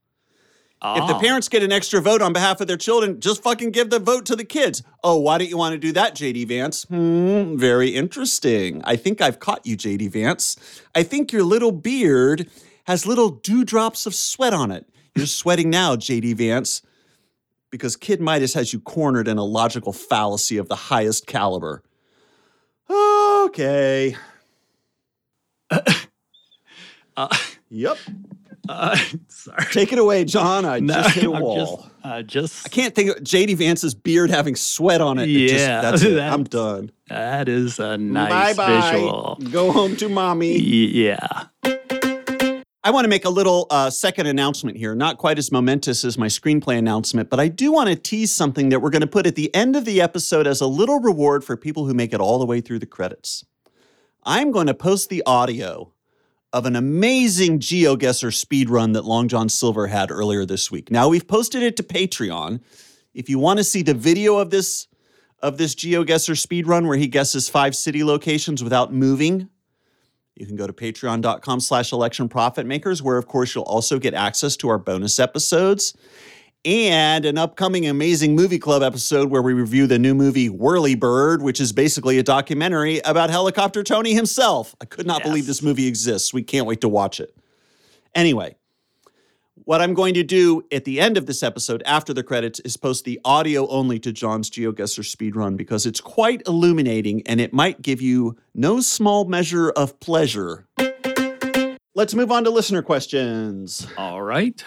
[0.86, 1.20] If the Ah.
[1.20, 4.26] parents get an extra vote on behalf of their children, just fucking give the vote
[4.26, 4.84] to the kids.
[5.04, 6.84] Oh, why don't you want to do that, JD Vance?
[6.84, 8.82] Hmm, very interesting.
[8.84, 10.58] I think I've caught you, JD Vance.
[10.94, 12.50] I think your little beard
[12.86, 14.86] has little dewdrops of sweat on it.
[15.16, 16.82] You're sweating now, JD Vance,
[17.72, 21.82] because Kid Midas has you cornered in a logical fallacy of the highest caliber.
[22.90, 24.16] Okay.
[27.16, 27.28] Uh,
[27.70, 27.98] Yep.
[28.70, 28.98] Uh,
[29.28, 29.66] sorry.
[29.72, 30.66] Take it away, John.
[30.66, 31.78] I No, just hit a wall.
[31.78, 35.30] Just, uh, just I can't think of JD Vance's beard having sweat on it.
[35.30, 36.10] It just- Yeah, that's it.
[36.16, 36.92] that's- I'm done.
[37.10, 38.92] that is a nice Bye-bye.
[38.92, 39.38] visual.
[39.52, 40.58] Go home to mommy.
[40.60, 41.18] Yeah.
[42.86, 44.94] I want to make a little uh, second announcement here.
[44.94, 48.68] Not quite as momentous as my screenplay announcement, but I do want to tease something
[48.70, 51.46] that we're going to put at the end of the episode as a little reward
[51.46, 53.46] for people who make it all the way through the credits.
[54.26, 55.94] I'm going to post the audio
[56.54, 60.92] of an amazing GeoGuessr speed run that Long John Silver had earlier this week.
[60.92, 62.62] Now we've posted it to Patreon.
[63.16, 64.88] If you want to see the video of this
[65.42, 69.50] of this GeoGuessr speed run where he guesses five city locations without moving,
[70.36, 74.14] you can go to patreon.com slash election profit makers, where of course you'll also get
[74.14, 75.98] access to our bonus episodes
[76.66, 81.60] and an upcoming amazing movie club episode where we review the new movie Whirlybird, which
[81.60, 84.76] is basically a documentary about helicopter Tony himself.
[84.82, 86.34] I could not believe this movie exists.
[86.34, 87.36] We can't wait to watch it.
[88.16, 88.56] Anyway,
[89.66, 92.78] what I'm going to do at the end of this episode, after the credits, is
[92.78, 97.82] post the audio only to John's GeoGuessr speedrun because it's quite illuminating and it might
[97.82, 100.68] give you no small measure of pleasure.
[101.96, 103.86] Let's move on to listener questions.
[103.98, 104.64] All right.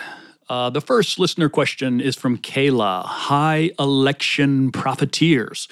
[0.48, 5.66] Uh, the first listener question is from Kayla High Election Profiteers.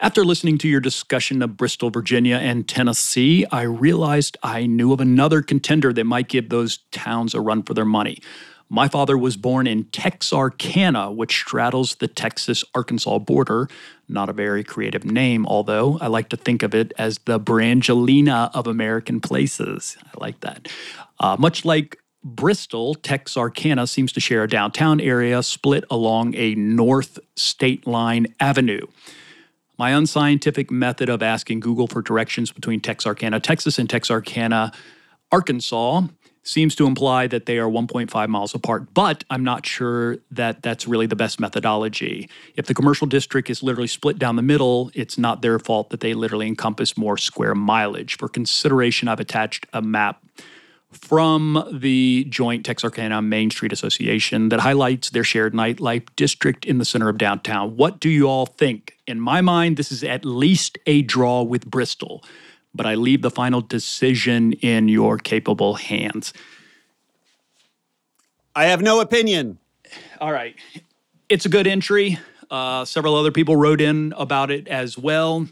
[0.00, 5.00] After listening to your discussion of Bristol, Virginia, and Tennessee, I realized I knew of
[5.00, 8.20] another contender that might give those towns a run for their money.
[8.68, 13.68] My father was born in Texarkana, which straddles the Texas Arkansas border.
[14.08, 18.50] Not a very creative name, although I like to think of it as the Brangelina
[18.54, 19.96] of American places.
[20.04, 20.68] I like that.
[21.20, 27.20] Uh, much like Bristol, Texarkana seems to share a downtown area split along a north
[27.36, 28.84] state line avenue.
[29.78, 34.72] My unscientific method of asking Google for directions between Texarkana, Texas, and Texarkana,
[35.30, 36.02] Arkansas
[36.42, 40.88] seems to imply that they are 1.5 miles apart, but I'm not sure that that's
[40.88, 42.28] really the best methodology.
[42.56, 46.00] If the commercial district is literally split down the middle, it's not their fault that
[46.00, 48.16] they literally encompass more square mileage.
[48.16, 50.24] For consideration, I've attached a map
[50.92, 56.84] from the joint Texarkana Main Street Association that highlights their shared nightlife district in the
[56.84, 57.76] center of downtown.
[57.76, 58.96] What do you all think?
[59.06, 62.24] In my mind, this is at least a draw with Bristol,
[62.74, 66.32] but I leave the final decision in your capable hands.
[68.54, 69.58] I have no opinion.
[70.20, 70.56] All right.
[71.28, 72.18] It's a good entry.
[72.50, 75.46] Uh, several other people wrote in about it as well.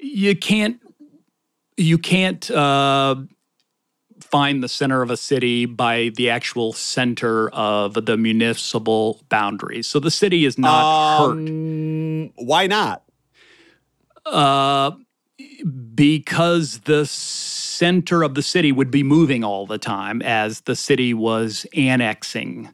[0.00, 0.80] You can't
[1.76, 3.16] you can't uh,
[4.20, 9.86] find the center of a city by the actual center of the municipal boundaries.
[9.86, 13.02] So the city is not hurt Um, Why not?
[14.26, 14.92] uh,
[15.94, 21.14] because the center of the city would be moving all the time as the city
[21.14, 22.68] was annexing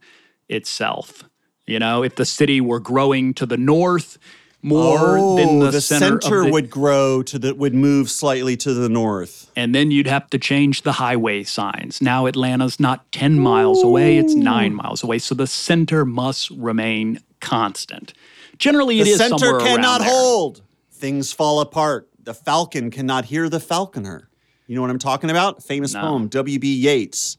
[0.48, 1.24] itself.
[1.66, 4.18] You know, if the city were growing to the north
[4.64, 8.72] more than Oh, the, center, of the- would grow to the would move slightly to
[8.72, 9.50] the north.
[9.54, 12.00] and then you'd have to change the highway signs.
[12.00, 15.18] Now Atlanta's not 10 miles away, it's 9 miles away.
[15.18, 18.14] So the center must remain constant.
[18.58, 20.62] Generally it the is center somewhere around cannot hold.
[20.90, 22.08] Things fall apart.
[22.22, 24.30] The falcon cannot hear the falconer.
[24.66, 25.62] You know what I'm talking about?
[25.62, 26.00] Famous No.
[26.00, 26.74] poem, W.B.
[26.74, 27.36] Yeats.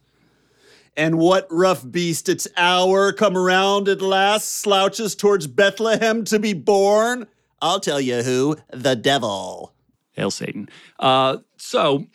[0.98, 6.54] And what rough beast its hour come around at last slouches towards Bethlehem to be
[6.54, 7.28] born?
[7.62, 9.74] I'll tell you who, the devil.
[10.12, 10.70] Hail Satan.
[11.00, 12.06] Uh, so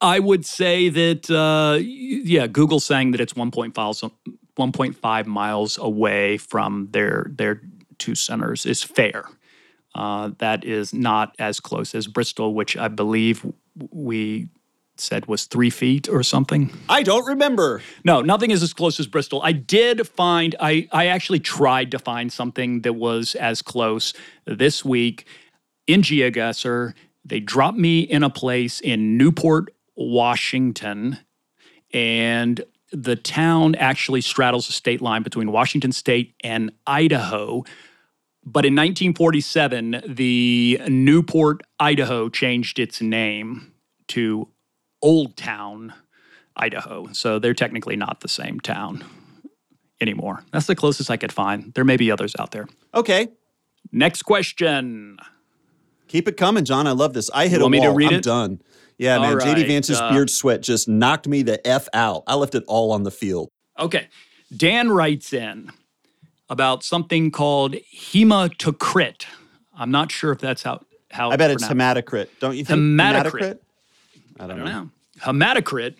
[0.00, 6.36] I would say that, uh, yeah, Google's saying that it's 1.5 miles, 1.5 miles away
[6.36, 7.62] from their, their
[7.98, 9.24] two centers is fair.
[9.94, 13.46] Uh, that is not as close as Bristol, which I believe
[13.90, 14.48] we
[15.02, 16.72] said was three feet or something.
[16.88, 17.82] I don't remember.
[18.04, 19.40] No, nothing is as close as Bristol.
[19.42, 24.14] I did find, I, I actually tried to find something that was as close
[24.46, 25.26] this week
[25.86, 26.94] in GeoGuessr.
[27.24, 31.18] They dropped me in a place in Newport, Washington,
[31.92, 37.64] and the town actually straddles the state line between Washington State and Idaho.
[38.44, 43.72] But in 1947, the Newport, Idaho changed its name
[44.08, 44.48] to
[45.02, 45.92] Old Town,
[46.56, 47.08] Idaho.
[47.12, 49.04] So they're technically not the same town
[50.00, 50.44] anymore.
[50.52, 51.72] That's the closest I could find.
[51.74, 52.66] There may be others out there.
[52.94, 53.28] Okay.
[53.90, 55.18] Next question.
[56.08, 56.86] Keep it coming, John.
[56.86, 57.30] I love this.
[57.32, 57.88] I hit You a want me wall.
[57.90, 58.24] to read I'm it?
[58.24, 58.62] done.
[58.98, 59.38] Yeah, All man.
[59.38, 62.22] JD Vance's uh, beard sweat just knocked me the F out.
[62.26, 63.48] I left it all on the field.
[63.78, 64.08] Okay.
[64.54, 65.70] Dan writes in
[66.50, 69.24] about something called hematocrit.
[69.74, 72.28] I'm not sure if that's how how I bet it's hematocrit.
[72.40, 72.78] Don't you think?
[72.78, 73.58] Hematocrit.
[74.42, 74.90] I don't I don't know.
[75.20, 75.96] Hematocrit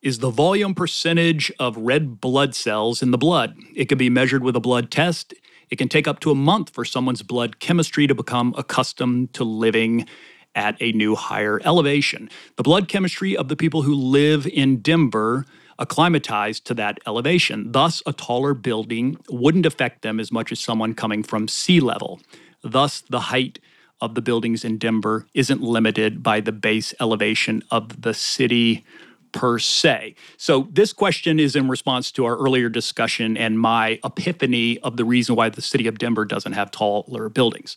[0.00, 3.56] is the volume percentage of red blood cells in the blood.
[3.74, 5.34] It can be measured with a blood test.
[5.68, 9.42] It can take up to a month for someone's blood chemistry to become accustomed to
[9.42, 10.06] living
[10.54, 12.30] at a new higher elevation.
[12.56, 15.44] The blood chemistry of the people who live in Denver
[15.80, 17.72] acclimatized to that elevation.
[17.72, 22.20] Thus, a taller building wouldn't affect them as much as someone coming from sea level.
[22.62, 23.58] Thus, the height
[24.00, 28.84] of the buildings in Denver isn't limited by the base elevation of the city
[29.32, 30.14] per se.
[30.36, 35.04] So, this question is in response to our earlier discussion and my epiphany of the
[35.04, 37.76] reason why the city of Denver doesn't have taller buildings.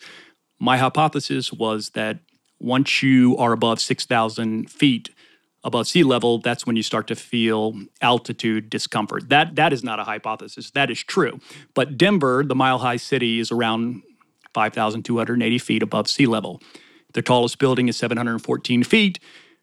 [0.60, 2.20] My hypothesis was that
[2.60, 5.10] once you are above 6,000 feet
[5.64, 9.30] above sea level, that's when you start to feel altitude discomfort.
[9.30, 11.40] That, that is not a hypothesis, that is true.
[11.74, 14.02] But Denver, the mile high city, is around
[14.54, 16.62] 5,280 feet above sea level.
[17.14, 19.20] The tallest building is 714 feet,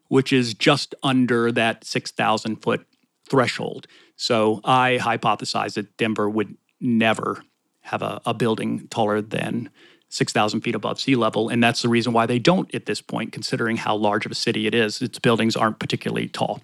[0.09, 2.87] which is just under that 6,000 foot
[3.29, 3.87] threshold.
[4.17, 7.43] So I hypothesize that Denver would never
[7.83, 9.71] have a, a building taller than
[10.11, 11.49] 6,000 feet above sea level.
[11.49, 14.35] And that's the reason why they don't at this point, considering how large of a
[14.35, 15.03] city it is.
[15.03, 16.63] Its buildings aren't particularly tall.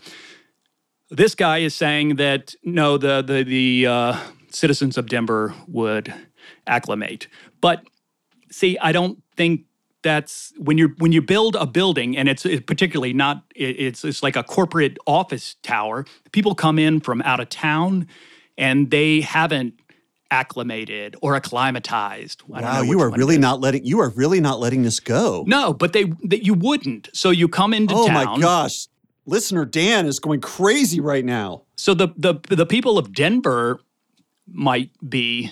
[1.10, 4.18] This guy is saying that no, the, the, the uh,
[4.50, 6.12] citizens of Denver would
[6.66, 7.28] acclimate.
[7.60, 7.84] But
[8.54, 9.62] see, I don't think
[10.02, 14.04] that's when you when you build a building and it's it particularly not it- it's
[14.04, 18.06] it's like a corporate office tower people come in from out of town
[18.58, 19.72] and they haven't
[20.30, 25.00] acclimated or acclimatized Wow, you are really not letting you are really not letting this
[25.00, 25.42] go.
[25.46, 28.86] no but they that you wouldn't so you come into oh town my gosh.
[29.26, 31.62] Listener Dan is going crazy right now.
[31.76, 33.80] So the the the people of Denver
[34.46, 35.50] might be,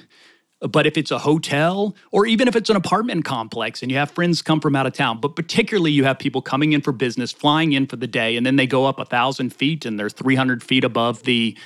[0.70, 4.10] but if it's a hotel or even if it's an apartment complex and you have
[4.10, 7.32] friends come from out of town, but particularly you have people coming in for business,
[7.32, 10.10] flying in for the day, and then they go up a thousand feet and they're
[10.10, 11.56] three hundred feet above the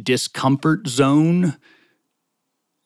[0.00, 1.56] discomfort zone.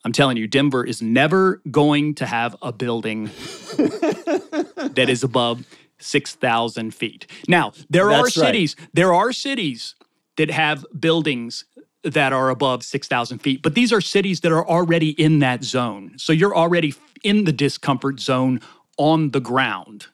[0.05, 3.25] I'm telling you, Denver is never going to have a building
[3.77, 5.64] that is above
[5.99, 7.27] 6,000 feet.
[7.49, 8.47] Now, there are That's right.
[8.47, 9.94] cities, there are cities
[10.37, 11.64] that have buildings
[12.11, 16.12] that are above 6,000 feet, but these are cities that are already in that zone.
[16.16, 18.61] So you're already in the discomfort zone
[18.97, 20.07] on the ground.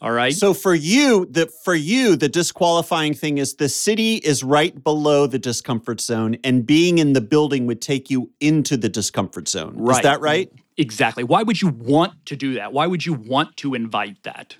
[0.00, 0.34] All right.
[0.34, 5.26] So for you, the for you, the disqualifying thing is the city is right below
[5.26, 9.88] the discomfort zone, and being in the building would take you into the discomfort zone.
[9.88, 10.52] Is that right?
[10.76, 11.24] Exactly.
[11.24, 12.72] Why would you want to do that?
[12.72, 14.56] Why would you want to invite that?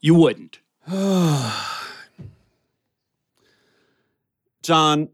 [0.00, 0.60] You wouldn't.
[4.62, 5.08] John,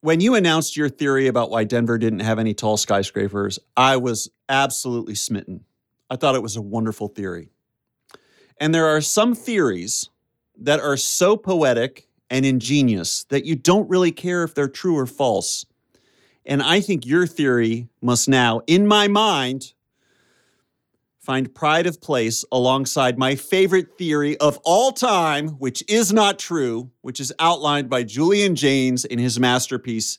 [0.00, 4.30] when you announced your theory about why Denver didn't have any tall skyscrapers, I was
[4.48, 5.64] absolutely smitten.
[6.10, 7.50] I thought it was a wonderful theory.
[8.60, 10.08] And there are some theories
[10.60, 15.06] that are so poetic and ingenious that you don't really care if they're true or
[15.06, 15.66] false.
[16.44, 19.74] And I think your theory must now, in my mind,
[21.28, 26.90] find pride of place alongside my favorite theory of all time, which is not true,
[27.02, 30.16] which is outlined by Julian Jaynes in his masterpiece,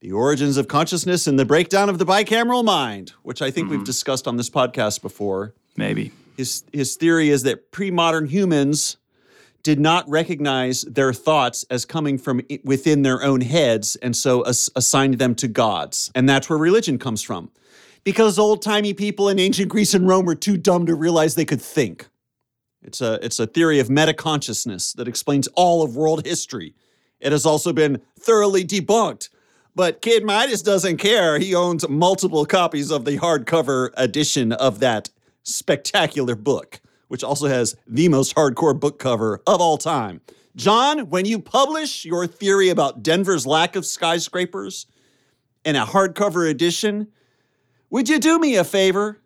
[0.00, 3.78] The Origins of Consciousness and the Breakdown of the Bicameral Mind, which I think we've
[3.78, 3.84] mm-hmm.
[3.84, 5.54] discussed on this podcast before.
[5.76, 6.10] Maybe.
[6.36, 8.96] His, his theory is that pre modern humans
[9.62, 14.68] did not recognize their thoughts as coming from within their own heads and so as-
[14.74, 16.10] assigned them to gods.
[16.12, 17.52] And that's where religion comes from.
[18.04, 21.44] Because old timey people in ancient Greece and Rome were too dumb to realize they
[21.44, 22.08] could think.
[22.82, 26.74] It's a, it's a theory of metaconsciousness that explains all of world history.
[27.20, 29.28] It has also been thoroughly debunked
[29.74, 31.38] But Kid Midas doesn't care.
[31.38, 35.10] He owns multiple copies of the hardcover edition of that
[35.42, 40.20] spectacular book, which also has the most hardcore book cover of all time.
[40.56, 44.86] John, when you publish your theory about Denver's lack of skyscrapers
[45.64, 47.08] in a hardcover edition,
[47.90, 49.18] would you do me a favor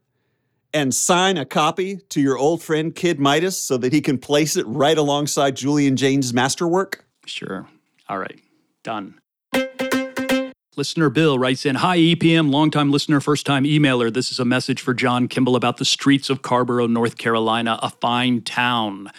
[0.73, 4.57] and sign a copy to your old friend Kid Midas so that he can place
[4.57, 7.05] it right alongside Julian Jaynes' masterwork?
[7.27, 7.69] Sure.
[8.09, 8.41] All right.
[8.83, 9.19] Done.
[10.77, 14.13] Listener Bill writes in Hi, EPM, longtime listener, first time emailer.
[14.13, 17.91] This is a message for John Kimball about the streets of Carrboro, North Carolina, a
[17.91, 19.11] fine town.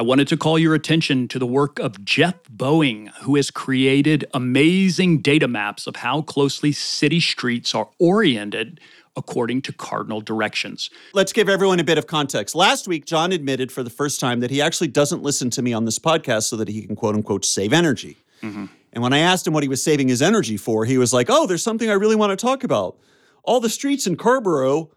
[0.00, 4.24] I wanted to call your attention to the work of Geoff Boeing, who has created
[4.32, 8.80] amazing data maps of how closely city streets are oriented
[9.14, 10.88] according to cardinal directions.
[11.12, 12.54] Let's give everyone a bit of context.
[12.54, 15.74] Last week, John admitted for the first time that he actually doesn't listen to me
[15.74, 18.16] on this podcast so that he can quote unquote save energy.
[18.40, 18.64] Mm-hmm.
[18.94, 21.26] And when I asked him what he was saving his energy for, he was like,
[21.28, 22.96] oh, there's something I really want to talk about.
[23.42, 24.88] All the streets in Carrboro,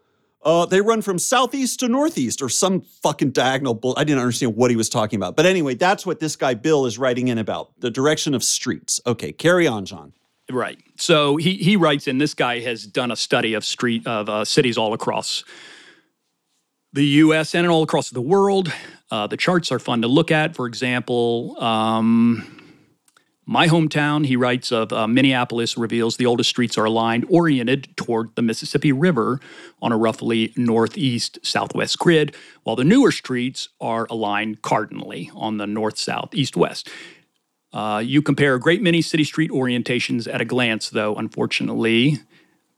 [0.45, 3.93] uh, they run from southeast to northeast or some fucking diagonal bull.
[3.97, 5.35] I didn't understand what he was talking about.
[5.35, 8.99] But anyway, that's what this guy Bill is writing in about the direction of streets.
[9.05, 10.13] Okay, carry on, John.
[10.51, 10.79] Right.
[10.97, 12.17] So he he writes in.
[12.17, 15.43] This guy has done a study of street of uh, cities all across
[16.91, 17.55] the U.S.
[17.55, 18.71] and all across the world.
[19.09, 20.55] Uh, the charts are fun to look at.
[20.55, 22.62] For example, um,
[23.45, 28.35] my hometown, he writes of uh, Minneapolis, reveals the oldest streets are aligned, oriented toward
[28.35, 29.39] the Mississippi River
[29.81, 35.67] on a roughly northeast southwest grid, while the newer streets are aligned cardinally on the
[35.67, 36.89] north south east west.
[37.73, 42.19] Uh, you compare a great many city street orientations at a glance, though, unfortunately,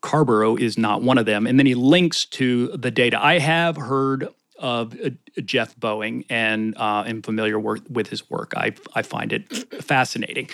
[0.02, 1.46] Carrboro is not one of them.
[1.46, 3.24] And then he links to the data.
[3.24, 5.10] I have heard of uh,
[5.44, 8.54] Geoff Boeing and uh, am familiar with his work.
[8.56, 9.52] I, I find it
[9.84, 10.50] fascinating.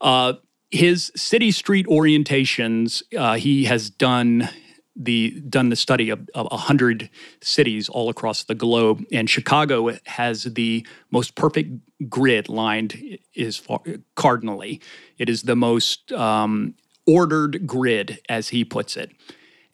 [0.00, 0.34] Uh,
[0.70, 4.48] his city street orientations, uh, he has done
[4.96, 10.44] the done the study of, of 100 cities all across the globe and chicago has
[10.44, 11.72] the most perfect
[12.08, 13.80] grid lined is far,
[14.14, 14.80] cardinally
[15.18, 16.74] it is the most um,
[17.08, 19.10] ordered grid as he puts it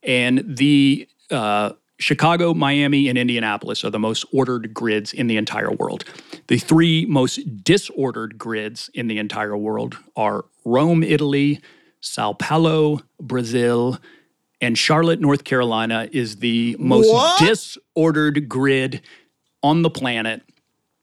[0.02, 5.70] and the uh, Chicago, Miami, and Indianapolis are the most ordered grids in the entire
[5.70, 6.04] world.
[6.48, 11.60] The three most disordered grids in the entire world are Rome, Italy,
[12.00, 13.98] Sao Paulo, Brazil,
[14.62, 17.38] and Charlotte, North Carolina is the most what?
[17.38, 19.02] disordered grid
[19.62, 20.42] on the planet.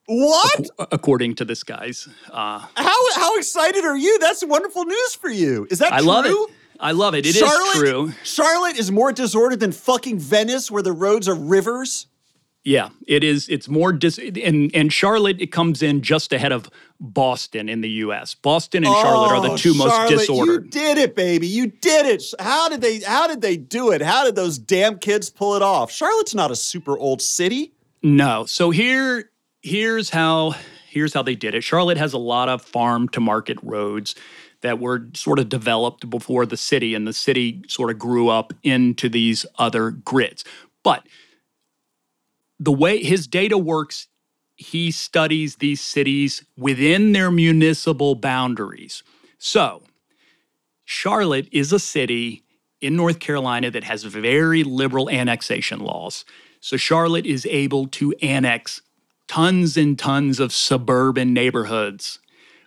[0.07, 0.59] What?
[0.59, 2.07] Ac- according to this guy's.
[2.31, 4.17] Uh, how how excited are you?
[4.19, 5.67] That's wonderful news for you.
[5.69, 6.07] Is that I true?
[6.07, 6.51] love it.
[6.79, 7.25] I love it.
[7.25, 8.13] It Charlotte, is true.
[8.23, 12.07] Charlotte is more disordered than fucking Venice, where the roads are rivers.
[12.63, 13.47] Yeah, it is.
[13.47, 16.69] It's more dis and and Charlotte it comes in just ahead of
[16.99, 18.35] Boston in the U.S.
[18.35, 20.65] Boston and oh, Charlotte are the oh, two Charlotte, most disordered.
[20.65, 21.47] You did it, baby.
[21.47, 22.23] You did it.
[22.39, 22.99] How did they?
[22.99, 24.01] How did they do it?
[24.01, 25.91] How did those damn kids pull it off?
[25.91, 27.73] Charlotte's not a super old city.
[28.03, 28.45] No.
[28.45, 30.53] So here, here's how
[30.89, 31.63] here's how they did it.
[31.63, 34.13] Charlotte has a lot of farm to market roads
[34.61, 38.53] that were sort of developed before the city, and the city sort of grew up
[38.63, 40.43] into these other grids.
[40.83, 41.07] But
[42.59, 44.07] the way his data works,
[44.55, 49.03] he studies these cities within their municipal boundaries.
[49.37, 49.83] So,
[50.85, 52.43] Charlotte is a city
[52.81, 56.25] in North Carolina that has very liberal annexation laws.
[56.59, 58.81] So, Charlotte is able to annex
[59.27, 62.19] tons and tons of suburban neighborhoods,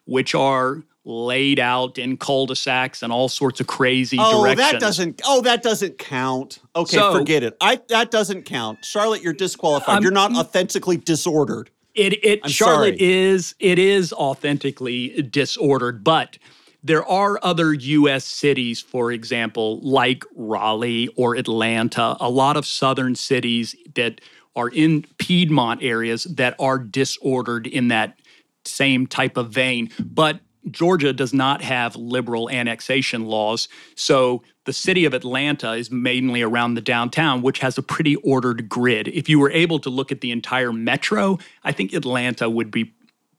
[0.05, 4.71] which are laid out in cul-de-sacs and all sorts of crazy oh, directions.
[4.71, 5.23] that doesn't.
[5.25, 6.59] Oh, that doesn't count.
[6.77, 7.57] Okay, so, forget it.
[7.61, 8.85] I that doesn't count.
[8.85, 9.99] Charlotte, you're disqualified.
[9.99, 11.71] Um, you're not authentically disordered.
[11.95, 13.11] It it I'm Charlotte sorry.
[13.11, 16.39] is it is authentically disordered, but
[16.83, 23.15] there are other US cities, for example, like Raleigh or Atlanta, a lot of southern
[23.15, 24.21] cities that
[24.57, 28.19] are in Piedmont areas that are disordered in that
[28.65, 29.91] same type of vein.
[29.99, 30.41] But
[30.71, 33.69] Georgia does not have liberal annexation laws.
[33.95, 38.69] So the city of Atlanta is mainly around the downtown, which has a pretty ordered
[38.69, 39.09] grid.
[39.09, 42.93] If you were able to look at the entire metro, I think Atlanta would be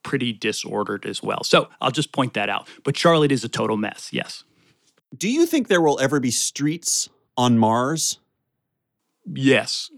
[0.04, 1.44] pretty disordered as well.
[1.44, 2.68] So I'll just point that out.
[2.84, 4.44] But Charlotte is a total mess, yes.
[5.16, 8.18] Do you think there will ever be streets on Mars?
[9.32, 9.92] Yes.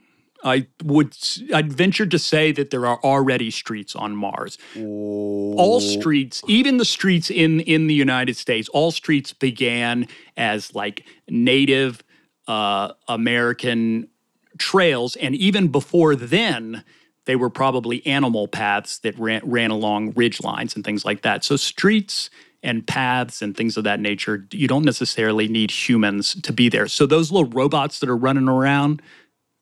[0.43, 1.15] I would
[1.53, 4.57] I'd venture to say that there are already streets on Mars.
[4.75, 5.55] Ooh.
[5.57, 11.05] All streets, even the streets in in the United States, all streets began as like
[11.29, 12.03] Native
[12.47, 14.09] uh, American
[14.57, 16.83] trails, and even before then,
[17.25, 21.43] they were probably animal paths that ran, ran along ridge lines and things like that.
[21.43, 22.29] So streets
[22.61, 24.47] and paths and things of that nature.
[24.51, 26.87] You don't necessarily need humans to be there.
[26.87, 29.01] So those little robots that are running around,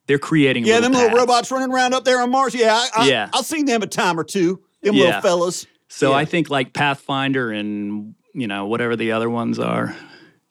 [0.06, 2.54] they're creating Yeah, little them little robots running around up there on Mars.
[2.54, 3.28] Yeah, I, I, Yeah.
[3.32, 4.60] I've seen them a time or two.
[4.82, 5.04] Them Yeah.
[5.06, 5.66] little fellas.
[5.88, 6.16] So Yeah.
[6.16, 9.94] I think like Pathfinder and you know whatever the other ones are.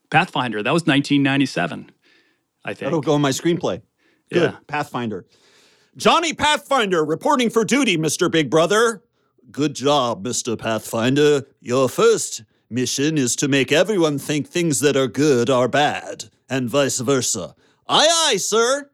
[0.09, 1.91] Pathfinder that was 1997,
[2.65, 2.79] I think.
[2.79, 3.81] That'll go in my screenplay.
[4.31, 4.51] Good.
[4.51, 4.55] Yeah.
[4.67, 5.25] Pathfinder.
[5.97, 8.29] Johnny Pathfinder reporting for duty, Mr.
[8.31, 9.03] Big Brother.
[9.51, 10.57] Good job, Mr.
[10.57, 11.43] Pathfinder.
[11.59, 16.69] Your first mission is to make everyone think things that are good are bad, and
[16.69, 17.55] vice versa.
[17.89, 18.89] Aye, aye, sir.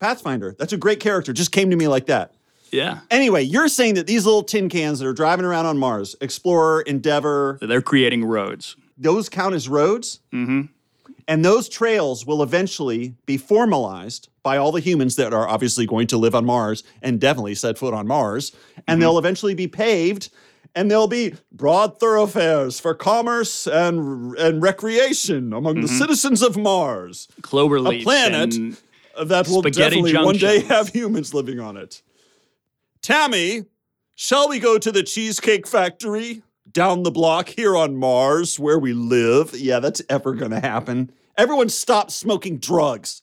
[0.00, 0.54] Pathfinder.
[0.58, 1.32] That's a great character.
[1.32, 2.32] Just came to me like that.
[2.70, 6.14] Yeah, Anyway, you're saying that these little tin cans that are driving around on Mars,
[6.20, 8.76] Explorer, Endeavor, they're creating roads.
[8.98, 10.20] those count as roads?
[10.34, 10.62] Mm-hmm.
[11.26, 16.06] And those trails will eventually be formalized by all the humans that are obviously going
[16.08, 18.52] to live on Mars and definitely set foot on Mars.
[18.86, 20.28] And they'll eventually be paved
[20.74, 27.28] and there'll be broad thoroughfares for commerce and, and recreation among the citizens of Mars
[27.40, 28.76] Cloverleaf, A planet and-
[29.24, 32.02] that will Spaghetti definitely one day have humans living on it.
[33.02, 33.64] Tammy,
[34.14, 38.92] shall we go to the Cheesecake Factory down the block here on Mars where we
[38.92, 39.54] live?
[39.54, 41.10] Yeah, that's ever going to happen.
[41.36, 43.22] Everyone stop smoking drugs.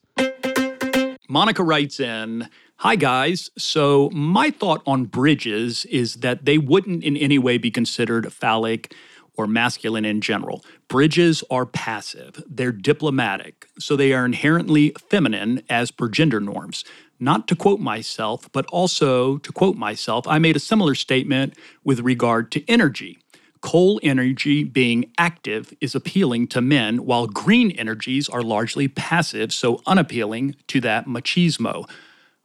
[1.28, 3.50] Monica writes in Hi, guys.
[3.58, 8.94] So, my thought on bridges is that they wouldn't in any way be considered phallic
[9.38, 10.64] or masculine in general.
[10.88, 16.84] Bridges are passive, they're diplomatic, so they are inherently feminine as per gender norms.
[17.20, 22.02] Not to quote myself, but also to quote myself, I made a similar statement with
[22.02, 23.20] regard to energy.
[23.62, 29.82] Coal energy being active is appealing to men, while green energies are largely passive, so
[29.88, 31.90] unappealing to that machismo.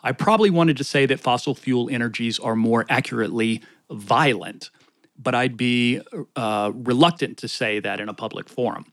[0.03, 3.61] I probably wanted to say that fossil fuel energies are more accurately
[3.91, 4.71] violent,
[5.23, 6.01] but I'd be
[6.37, 8.87] uh, reluctant to say that in a public forum.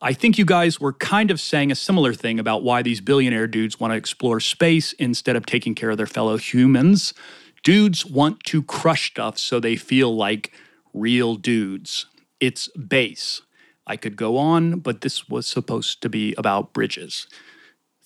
[0.00, 3.46] I think you guys were kind of saying a similar thing about why these billionaire
[3.46, 7.14] dudes want to explore space instead of taking care of their fellow humans.
[7.62, 10.52] Dudes want to crush stuff so they feel like
[10.92, 12.06] real dudes.
[12.38, 13.40] It's base.
[13.86, 17.26] I could go on, but this was supposed to be about bridges.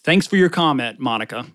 [0.05, 1.47] Thanks for your comment, Monica.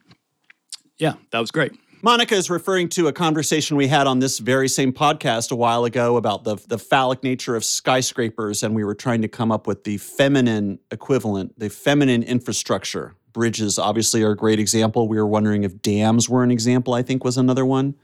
[0.97, 1.74] Yeah, that was great.
[2.05, 5.85] Monica is referring to a conversation we had on this very same podcast a while
[5.85, 9.67] ago about the, the phallic nature of skyscrapers, and we were trying to come up
[9.67, 13.15] with the feminine equivalent, the feminine infrastructure.
[13.31, 15.07] Bridges obviously are a great example.
[15.07, 17.95] We were wondering if dams were an example, I think was another one.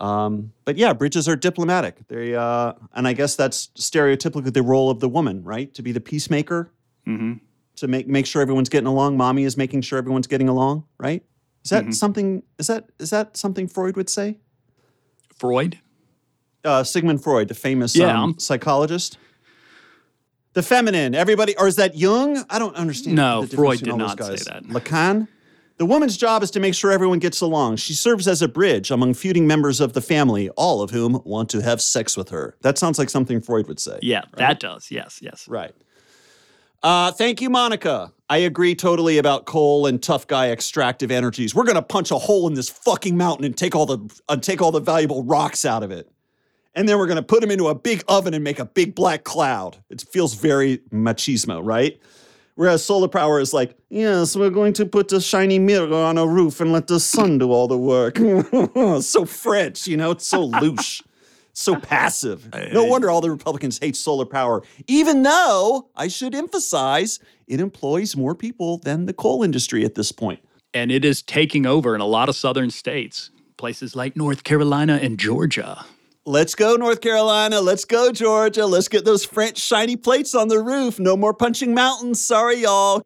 [0.00, 2.06] Um, but yeah, bridges are diplomatic.
[2.06, 5.74] They, uh, and I guess that's stereotypically the role of the woman, right?
[5.74, 6.70] To be the peacemaker,
[7.74, 9.16] to make make sure everyone's getting along.
[9.16, 11.24] Mommy is making sure everyone's getting along, right?
[11.64, 12.42] Is that something?
[12.58, 14.38] Is that is that something Freud would say?
[15.38, 15.78] Freud?
[16.64, 18.22] Uh, Sigmund Freud, the famous Yeah.
[18.22, 19.16] um, psychologist.
[20.52, 22.44] The feminine, everybody, or is that Jung?
[22.50, 23.16] I don't understand.
[23.16, 24.64] No, Freud did not say that.
[24.64, 25.28] Lacan.
[25.76, 27.76] The woman's job is to make sure everyone gets along.
[27.76, 31.48] She serves as a bridge among feuding members of the family, all of whom want
[31.50, 32.54] to have sex with her.
[32.60, 33.98] That sounds like something Freud would say.
[34.02, 34.90] Yeah, that does.
[34.90, 35.48] Yes, yes.
[35.48, 35.74] Right.
[36.82, 38.12] Uh, thank you, Monica.
[38.28, 41.54] I agree totally about coal and tough guy extractive energies.
[41.54, 44.62] We're gonna punch a hole in this fucking mountain and take all the uh, take
[44.62, 46.10] all the valuable rocks out of it,
[46.74, 49.24] and then we're gonna put them into a big oven and make a big black
[49.24, 49.76] cloud.
[49.90, 52.00] It feels very machismo, right?
[52.54, 56.26] Whereas solar power is like, yes, we're going to put a shiny mirror on a
[56.26, 58.18] roof and let the sun do all the work.
[59.02, 61.02] so French, you know, it's so loose
[61.60, 62.48] so passive.
[62.72, 68.16] No wonder all the Republicans hate solar power, even though I should emphasize it employs
[68.16, 70.40] more people than the coal industry at this point.
[70.72, 75.00] And it is taking over in a lot of southern states, places like North Carolina
[75.02, 75.84] and Georgia.
[76.24, 77.60] Let's go, North Carolina.
[77.60, 78.66] Let's go, Georgia.
[78.66, 81.00] Let's get those French shiny plates on the roof.
[81.00, 82.22] No more punching mountains.
[82.22, 83.02] Sorry, y'all.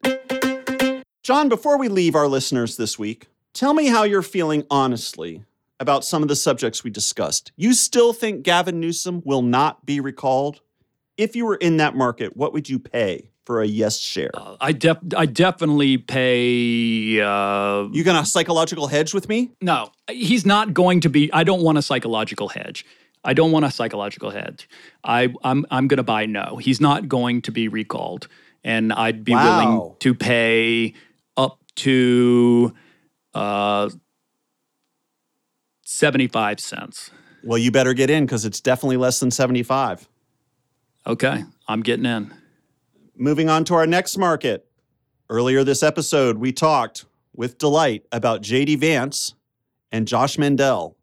[1.22, 5.42] John, before we leave our listeners this week, tell me how you're feeling honestly
[5.85, 7.53] about some of the subjects we discussed.
[7.57, 10.61] You still think Gavin Newsom will not be recalled?
[11.18, 14.30] If you were in that market, what would you pay for a yes share?
[14.61, 17.20] I def- I definitely pay.
[17.20, 19.51] Uh, You gonna psychological hedge with me?
[19.61, 21.30] no, he's not going to be.
[21.32, 22.85] I don't want a psychological hedge.
[23.26, 24.68] I don't want a psychological hedge.
[25.05, 26.57] I I'm I'm going to buy no.
[26.57, 28.26] He's not going to be recalled,
[28.64, 30.95] and I'd be willing to pay
[31.37, 32.74] up to
[33.35, 33.91] uh,
[35.95, 37.11] seventy five cents.
[37.45, 40.09] Well, you better get in because it's definitely less than 75.
[41.07, 42.32] Okay, I'm getting in.
[43.16, 44.66] Moving on to our next market.
[45.28, 49.34] Earlier this episode, we talked with delight about JD Vance
[49.92, 50.97] and Josh Mandel.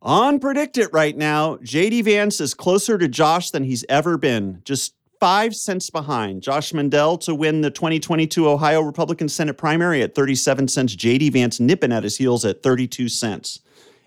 [0.00, 4.62] On PredictIt right now, JD Vance is closer to Josh than he's ever been.
[4.64, 6.42] Just five cents behind.
[6.42, 10.96] Josh Mandel to win the 2022 Ohio Republican Senate primary at 37 cents.
[10.96, 13.60] JD Vance nipping at his heels at 32 cents.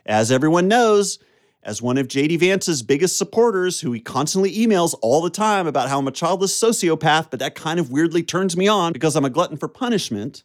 [0.06, 1.20] As everyone knows,
[1.64, 5.90] as one of JD Vance's biggest supporters, who he constantly emails all the time about
[5.90, 9.26] how I'm a childless sociopath, but that kind of weirdly turns me on because I'm
[9.26, 10.44] a glutton for punishment.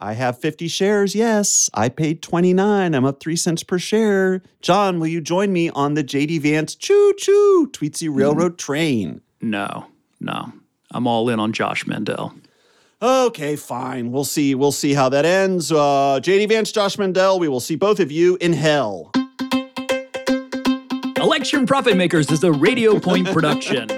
[0.00, 1.14] I have 50 shares.
[1.14, 2.94] Yes, I paid 29.
[2.94, 4.42] I'm up 3 cents per share.
[4.60, 8.58] John, will you join me on the JD Vance choo choo Tweetsie Railroad mm.
[8.58, 9.20] train?
[9.40, 9.86] No,
[10.20, 10.52] no.
[10.90, 12.34] I'm all in on Josh Mandel.
[13.04, 14.12] Okay, fine.
[14.12, 14.54] We'll see.
[14.54, 15.70] We'll see how that ends.
[15.70, 19.12] Uh, JD Vance, Josh Mandel, we will see both of you in hell.
[21.18, 23.88] Election Profit Makers is a Radio Point production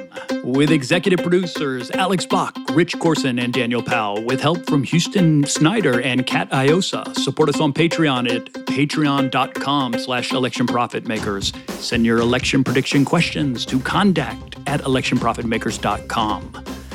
[0.42, 6.00] with executive producers Alex Bach, Rich Corson, and Daniel Powell, with help from Houston Snyder
[6.00, 7.04] and Kat Iosa.
[7.14, 11.70] Support us on Patreon at patreon.com slash electionprofitmakers.
[11.80, 16.85] Send your election prediction questions to contact at electionprofitmakers.com.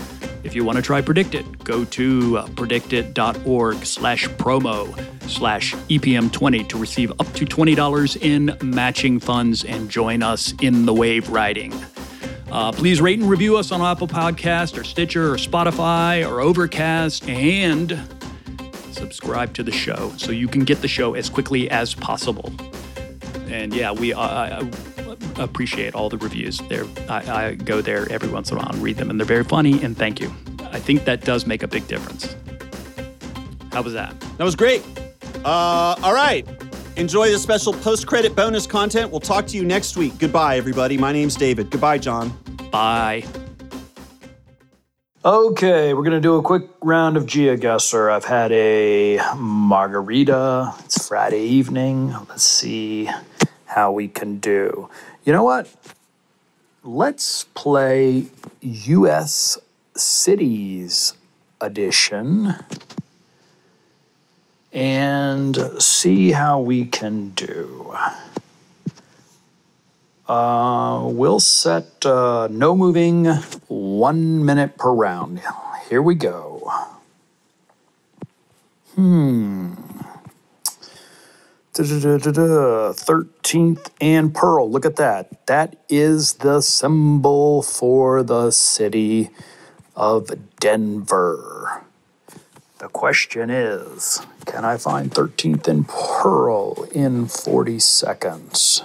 [0.44, 6.78] If you want to try PredictIt, go to uh, predictit.org slash promo slash EPM20 to
[6.78, 11.74] receive up to $20 in matching funds and join us in the wave riding.
[12.52, 17.30] Uh, please rate and review us on Apple Podcast or Stitcher or Spotify or Overcast
[17.30, 17.98] and
[18.92, 22.52] subscribe to the show so you can get the show as quickly as possible.
[23.52, 24.66] And yeah, we uh,
[25.38, 26.60] appreciate all the reviews.
[26.70, 29.28] There, I, I go there every once in a while and read them, and they're
[29.28, 29.84] very funny.
[29.84, 30.34] And thank you.
[30.72, 32.36] I think that does make a big difference.
[33.74, 34.18] How was that?
[34.38, 34.84] That was great.
[35.44, 36.48] Uh, all right.
[36.96, 39.12] Enjoy the special post credit bonus content.
[39.12, 40.18] We'll talk to you next week.
[40.18, 40.98] Goodbye, everybody.
[40.98, 41.70] My name's David.
[41.70, 42.30] Goodbye, John.
[42.72, 43.26] Bye.
[45.24, 48.12] Okay, we're going to do a quick round of GeoGuessr.
[48.12, 50.74] I've had a margarita.
[50.86, 52.16] It's Friday evening.
[52.28, 53.10] Let's see
[53.72, 54.90] how we can do.
[55.26, 55.74] You know what?
[56.84, 58.28] Let's play
[58.62, 59.58] U.S.
[59.96, 61.14] Cities
[61.60, 62.56] edition
[64.74, 67.96] and see how we can do.
[70.28, 73.26] Uh, we'll set uh, no moving
[73.68, 75.42] one minute per round.
[75.90, 76.72] Here we go.
[78.96, 79.74] Hmm.
[81.74, 84.70] 13th and Pearl.
[84.70, 85.46] Look at that.
[85.48, 89.30] That is the symbol for the city
[89.96, 91.84] of Denver.
[92.80, 98.84] The question is can I find 13th and Pearl in 40 seconds?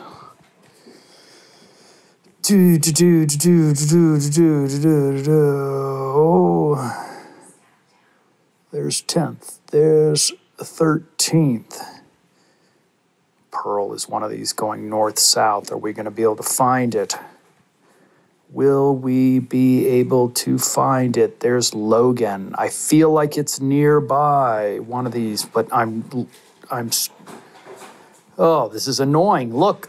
[5.29, 6.77] Oh,
[8.71, 9.59] there's 10th.
[9.73, 11.96] There's 13th.
[13.63, 15.73] Pearl is one of these going north south.
[15.73, 17.17] Are we going to be able to find it?
[18.51, 21.41] Will we be able to find it?
[21.41, 22.55] There's Logan.
[22.59, 26.05] I feel like it's nearby, one of these, but I'm
[26.71, 26.91] I'm
[28.39, 29.57] Oh, this is annoying.
[29.57, 29.89] Look.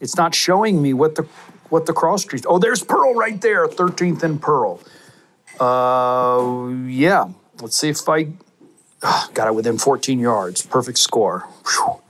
[0.00, 1.22] It's not showing me what the
[1.68, 2.46] what the cross streets.
[2.48, 4.80] Oh, there's Pearl right there, 13th and Pearl.
[5.60, 7.28] Uh yeah.
[7.60, 8.28] Let's see if I
[9.34, 10.64] got it within 14 yards.
[10.64, 11.46] Perfect score.
[11.66, 12.00] Whew.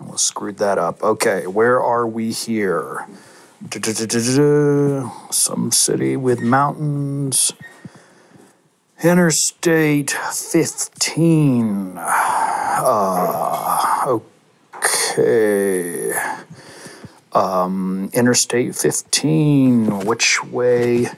[0.00, 1.02] Almost screwed that up.
[1.02, 3.06] Okay, where are we here?
[5.30, 7.52] Some city with mountains.
[9.02, 11.94] Interstate 15.
[11.98, 16.12] Uh, okay.
[17.32, 20.06] Um, Interstate 15.
[20.06, 21.08] Which way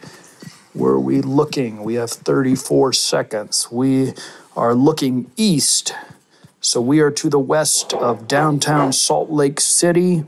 [0.75, 1.83] were we looking?
[1.83, 3.71] We have 34 seconds.
[3.71, 4.15] We
[4.57, 5.93] are looking east.
[6.63, 10.25] So we are to the west of downtown Salt Lake City.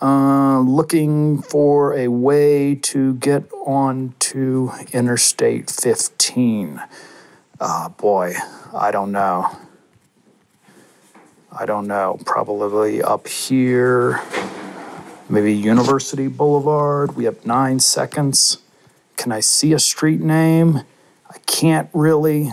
[0.00, 6.82] Uh, looking for a way to get onto Interstate 15.
[7.60, 8.34] Ah, boy,
[8.74, 9.56] I don't know.
[11.56, 12.18] I don't know.
[12.26, 14.20] Probably up here,
[15.28, 17.14] maybe University Boulevard.
[17.14, 18.58] We have nine seconds.
[19.16, 20.82] Can I see a street name?
[21.30, 22.50] I can't really.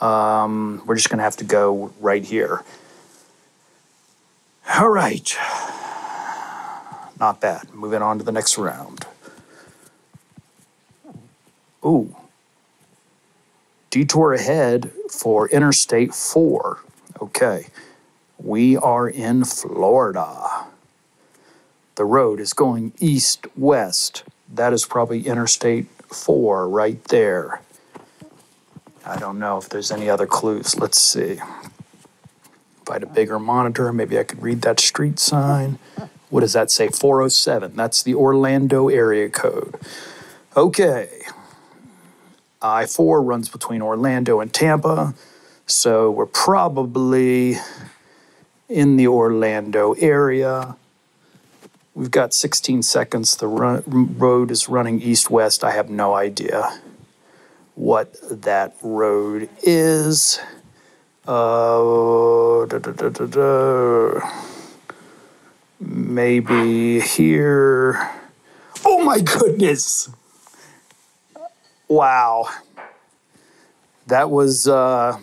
[0.00, 2.62] Um, we're just going to have to go right here.
[4.78, 5.36] All right.
[7.18, 7.72] Not bad.
[7.74, 9.06] Moving on to the next round.
[11.84, 12.16] Ooh.
[13.90, 16.78] Detour ahead for Interstate 4.
[17.20, 17.66] Okay.
[18.38, 20.66] We are in Florida.
[21.96, 24.22] The road is going east west.
[24.48, 27.60] That is probably Interstate 4 right there.
[29.10, 30.78] I don't know if there's any other clues.
[30.78, 31.40] Let's see.
[32.82, 35.80] if I had a bigger monitor, maybe I could read that street sign.
[36.28, 36.88] What does that say?
[36.88, 37.74] 407.
[37.74, 39.74] That's the Orlando area code.
[40.56, 41.08] Okay.
[42.62, 45.14] I 4 runs between Orlando and Tampa.
[45.66, 47.56] So we're probably
[48.68, 50.76] in the Orlando area.
[51.96, 53.34] We've got 16 seconds.
[53.34, 53.82] The run,
[54.18, 55.64] road is running east west.
[55.64, 56.80] I have no idea
[57.80, 60.38] what that road is.
[61.26, 64.20] Uh, da, da, da.
[65.80, 68.10] Maybe here.
[68.84, 70.10] Oh my goodness!
[71.88, 72.48] Wow.
[74.08, 75.18] That was uh,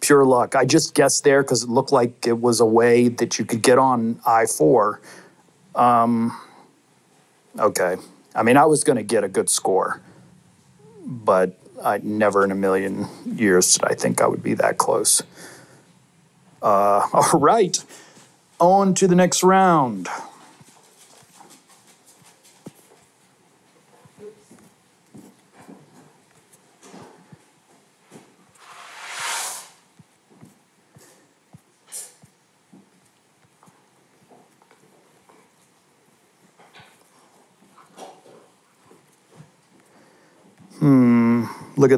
[0.00, 0.56] pure luck.
[0.56, 3.62] I just guessed there because it looked like it was a way that you could
[3.62, 5.00] get on I 4.
[5.74, 6.38] Um,
[7.58, 7.96] okay.
[8.38, 10.00] I mean, I was going to get a good score,
[11.04, 15.24] but I never in a million years did I think I would be that close.
[16.62, 17.76] Uh, all right.
[18.60, 20.08] On to the next round.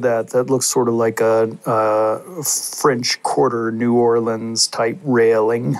[0.04, 0.32] At that.
[0.32, 5.78] That looks sort of like a, a French Quarter New Orleans type railing.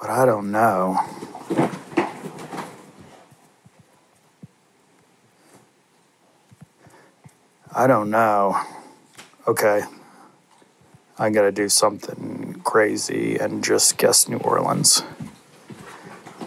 [0.00, 0.98] But I don't know.
[7.74, 8.60] I don't know.
[9.46, 9.82] Okay.
[11.18, 15.02] I gotta do something crazy and just guess New Orleans.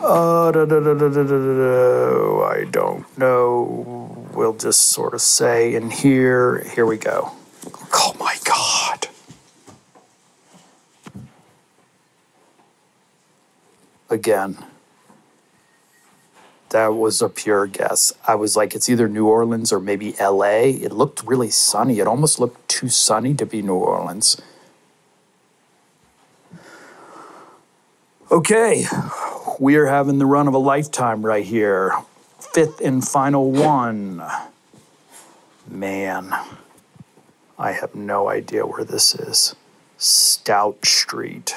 [0.02, 0.94] Uh, da, da, da,
[2.46, 4.29] I don't know.
[4.34, 7.32] We'll just sort of say in here, here we go.
[7.94, 9.08] Oh my God.
[14.10, 14.58] Again,
[16.70, 18.14] that was a pure guess.
[18.28, 20.70] I was like, it's either New Orleans or maybe LA.
[20.70, 22.00] It looked really sunny.
[22.00, 24.42] It almost looked too sunny to be New Orleans.
[28.32, 28.86] Okay,
[29.60, 31.94] we are having the run of a lifetime right here.
[32.40, 34.24] Fifth and final one.
[35.68, 36.34] Man,
[37.58, 39.56] I have no idea where this is.
[39.98, 41.56] Stout Street.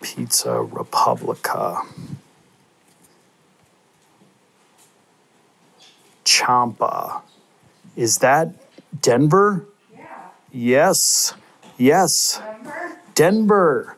[0.00, 1.80] Pizza Republica.
[6.24, 7.22] Champa.
[7.96, 8.54] Is that
[9.00, 9.66] Denver?
[9.94, 10.06] Yeah.
[10.52, 11.34] Yes.
[11.78, 12.40] Yes.
[13.14, 13.95] Denver.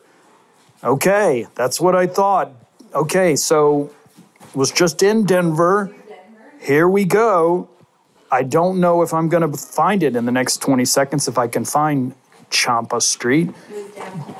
[0.83, 2.51] Okay, that's what I thought.
[2.93, 3.91] Okay, so
[4.55, 5.93] was just in Denver.
[6.61, 7.69] Here we go.
[8.31, 11.37] I don't know if I'm going to find it in the next 20 seconds if
[11.37, 12.13] I can find
[12.49, 13.49] Champa Street.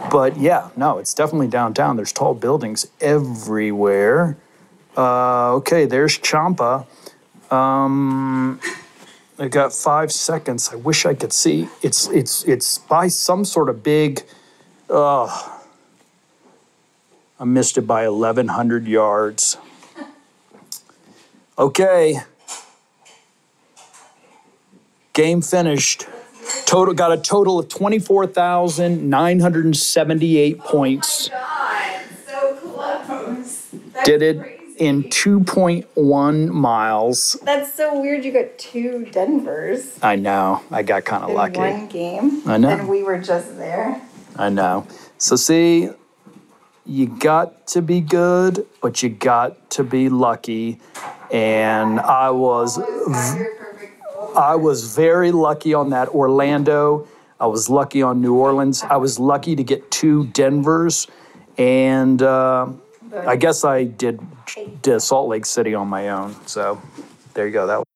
[0.10, 1.98] But yeah, no, it's definitely downtown.
[1.98, 4.38] There's tall buildings everywhere.
[4.96, 6.86] Uh, okay, there's Champa.
[7.52, 8.62] Um,
[9.38, 10.70] I got five seconds.
[10.72, 11.68] I wish I could see.
[11.82, 14.24] It's it's it's by some sort of big.
[14.90, 15.59] Uh,
[17.40, 19.58] I missed it by 1,100 yards.
[21.58, 22.20] Okay.
[25.14, 26.06] Game finished.
[26.66, 31.30] Total got a total of 24,978 points.
[31.32, 31.36] Oh
[32.76, 33.38] God,
[33.72, 34.74] so Did it crazy.
[34.78, 37.38] in 2.1 miles.
[37.44, 38.24] That's so weird.
[38.26, 40.62] You got two Denvers I know.
[40.72, 41.60] I got kind of lucky.
[41.60, 42.42] one game.
[42.48, 42.70] I know.
[42.70, 44.02] And we were just there.
[44.36, 44.88] I know.
[45.18, 45.90] So see,
[46.90, 50.80] you got to be good, but you got to be lucky.
[51.32, 52.80] And I was.
[54.36, 57.08] I was very lucky on that Orlando.
[57.40, 58.84] I was lucky on New Orleans.
[58.84, 61.08] I was lucky to get two Denvers,
[61.58, 62.68] and uh,
[63.14, 64.20] I guess I did
[64.82, 66.36] did Salt Lake City on my own.
[66.48, 66.82] So
[67.34, 67.68] there you go.
[67.68, 67.89] That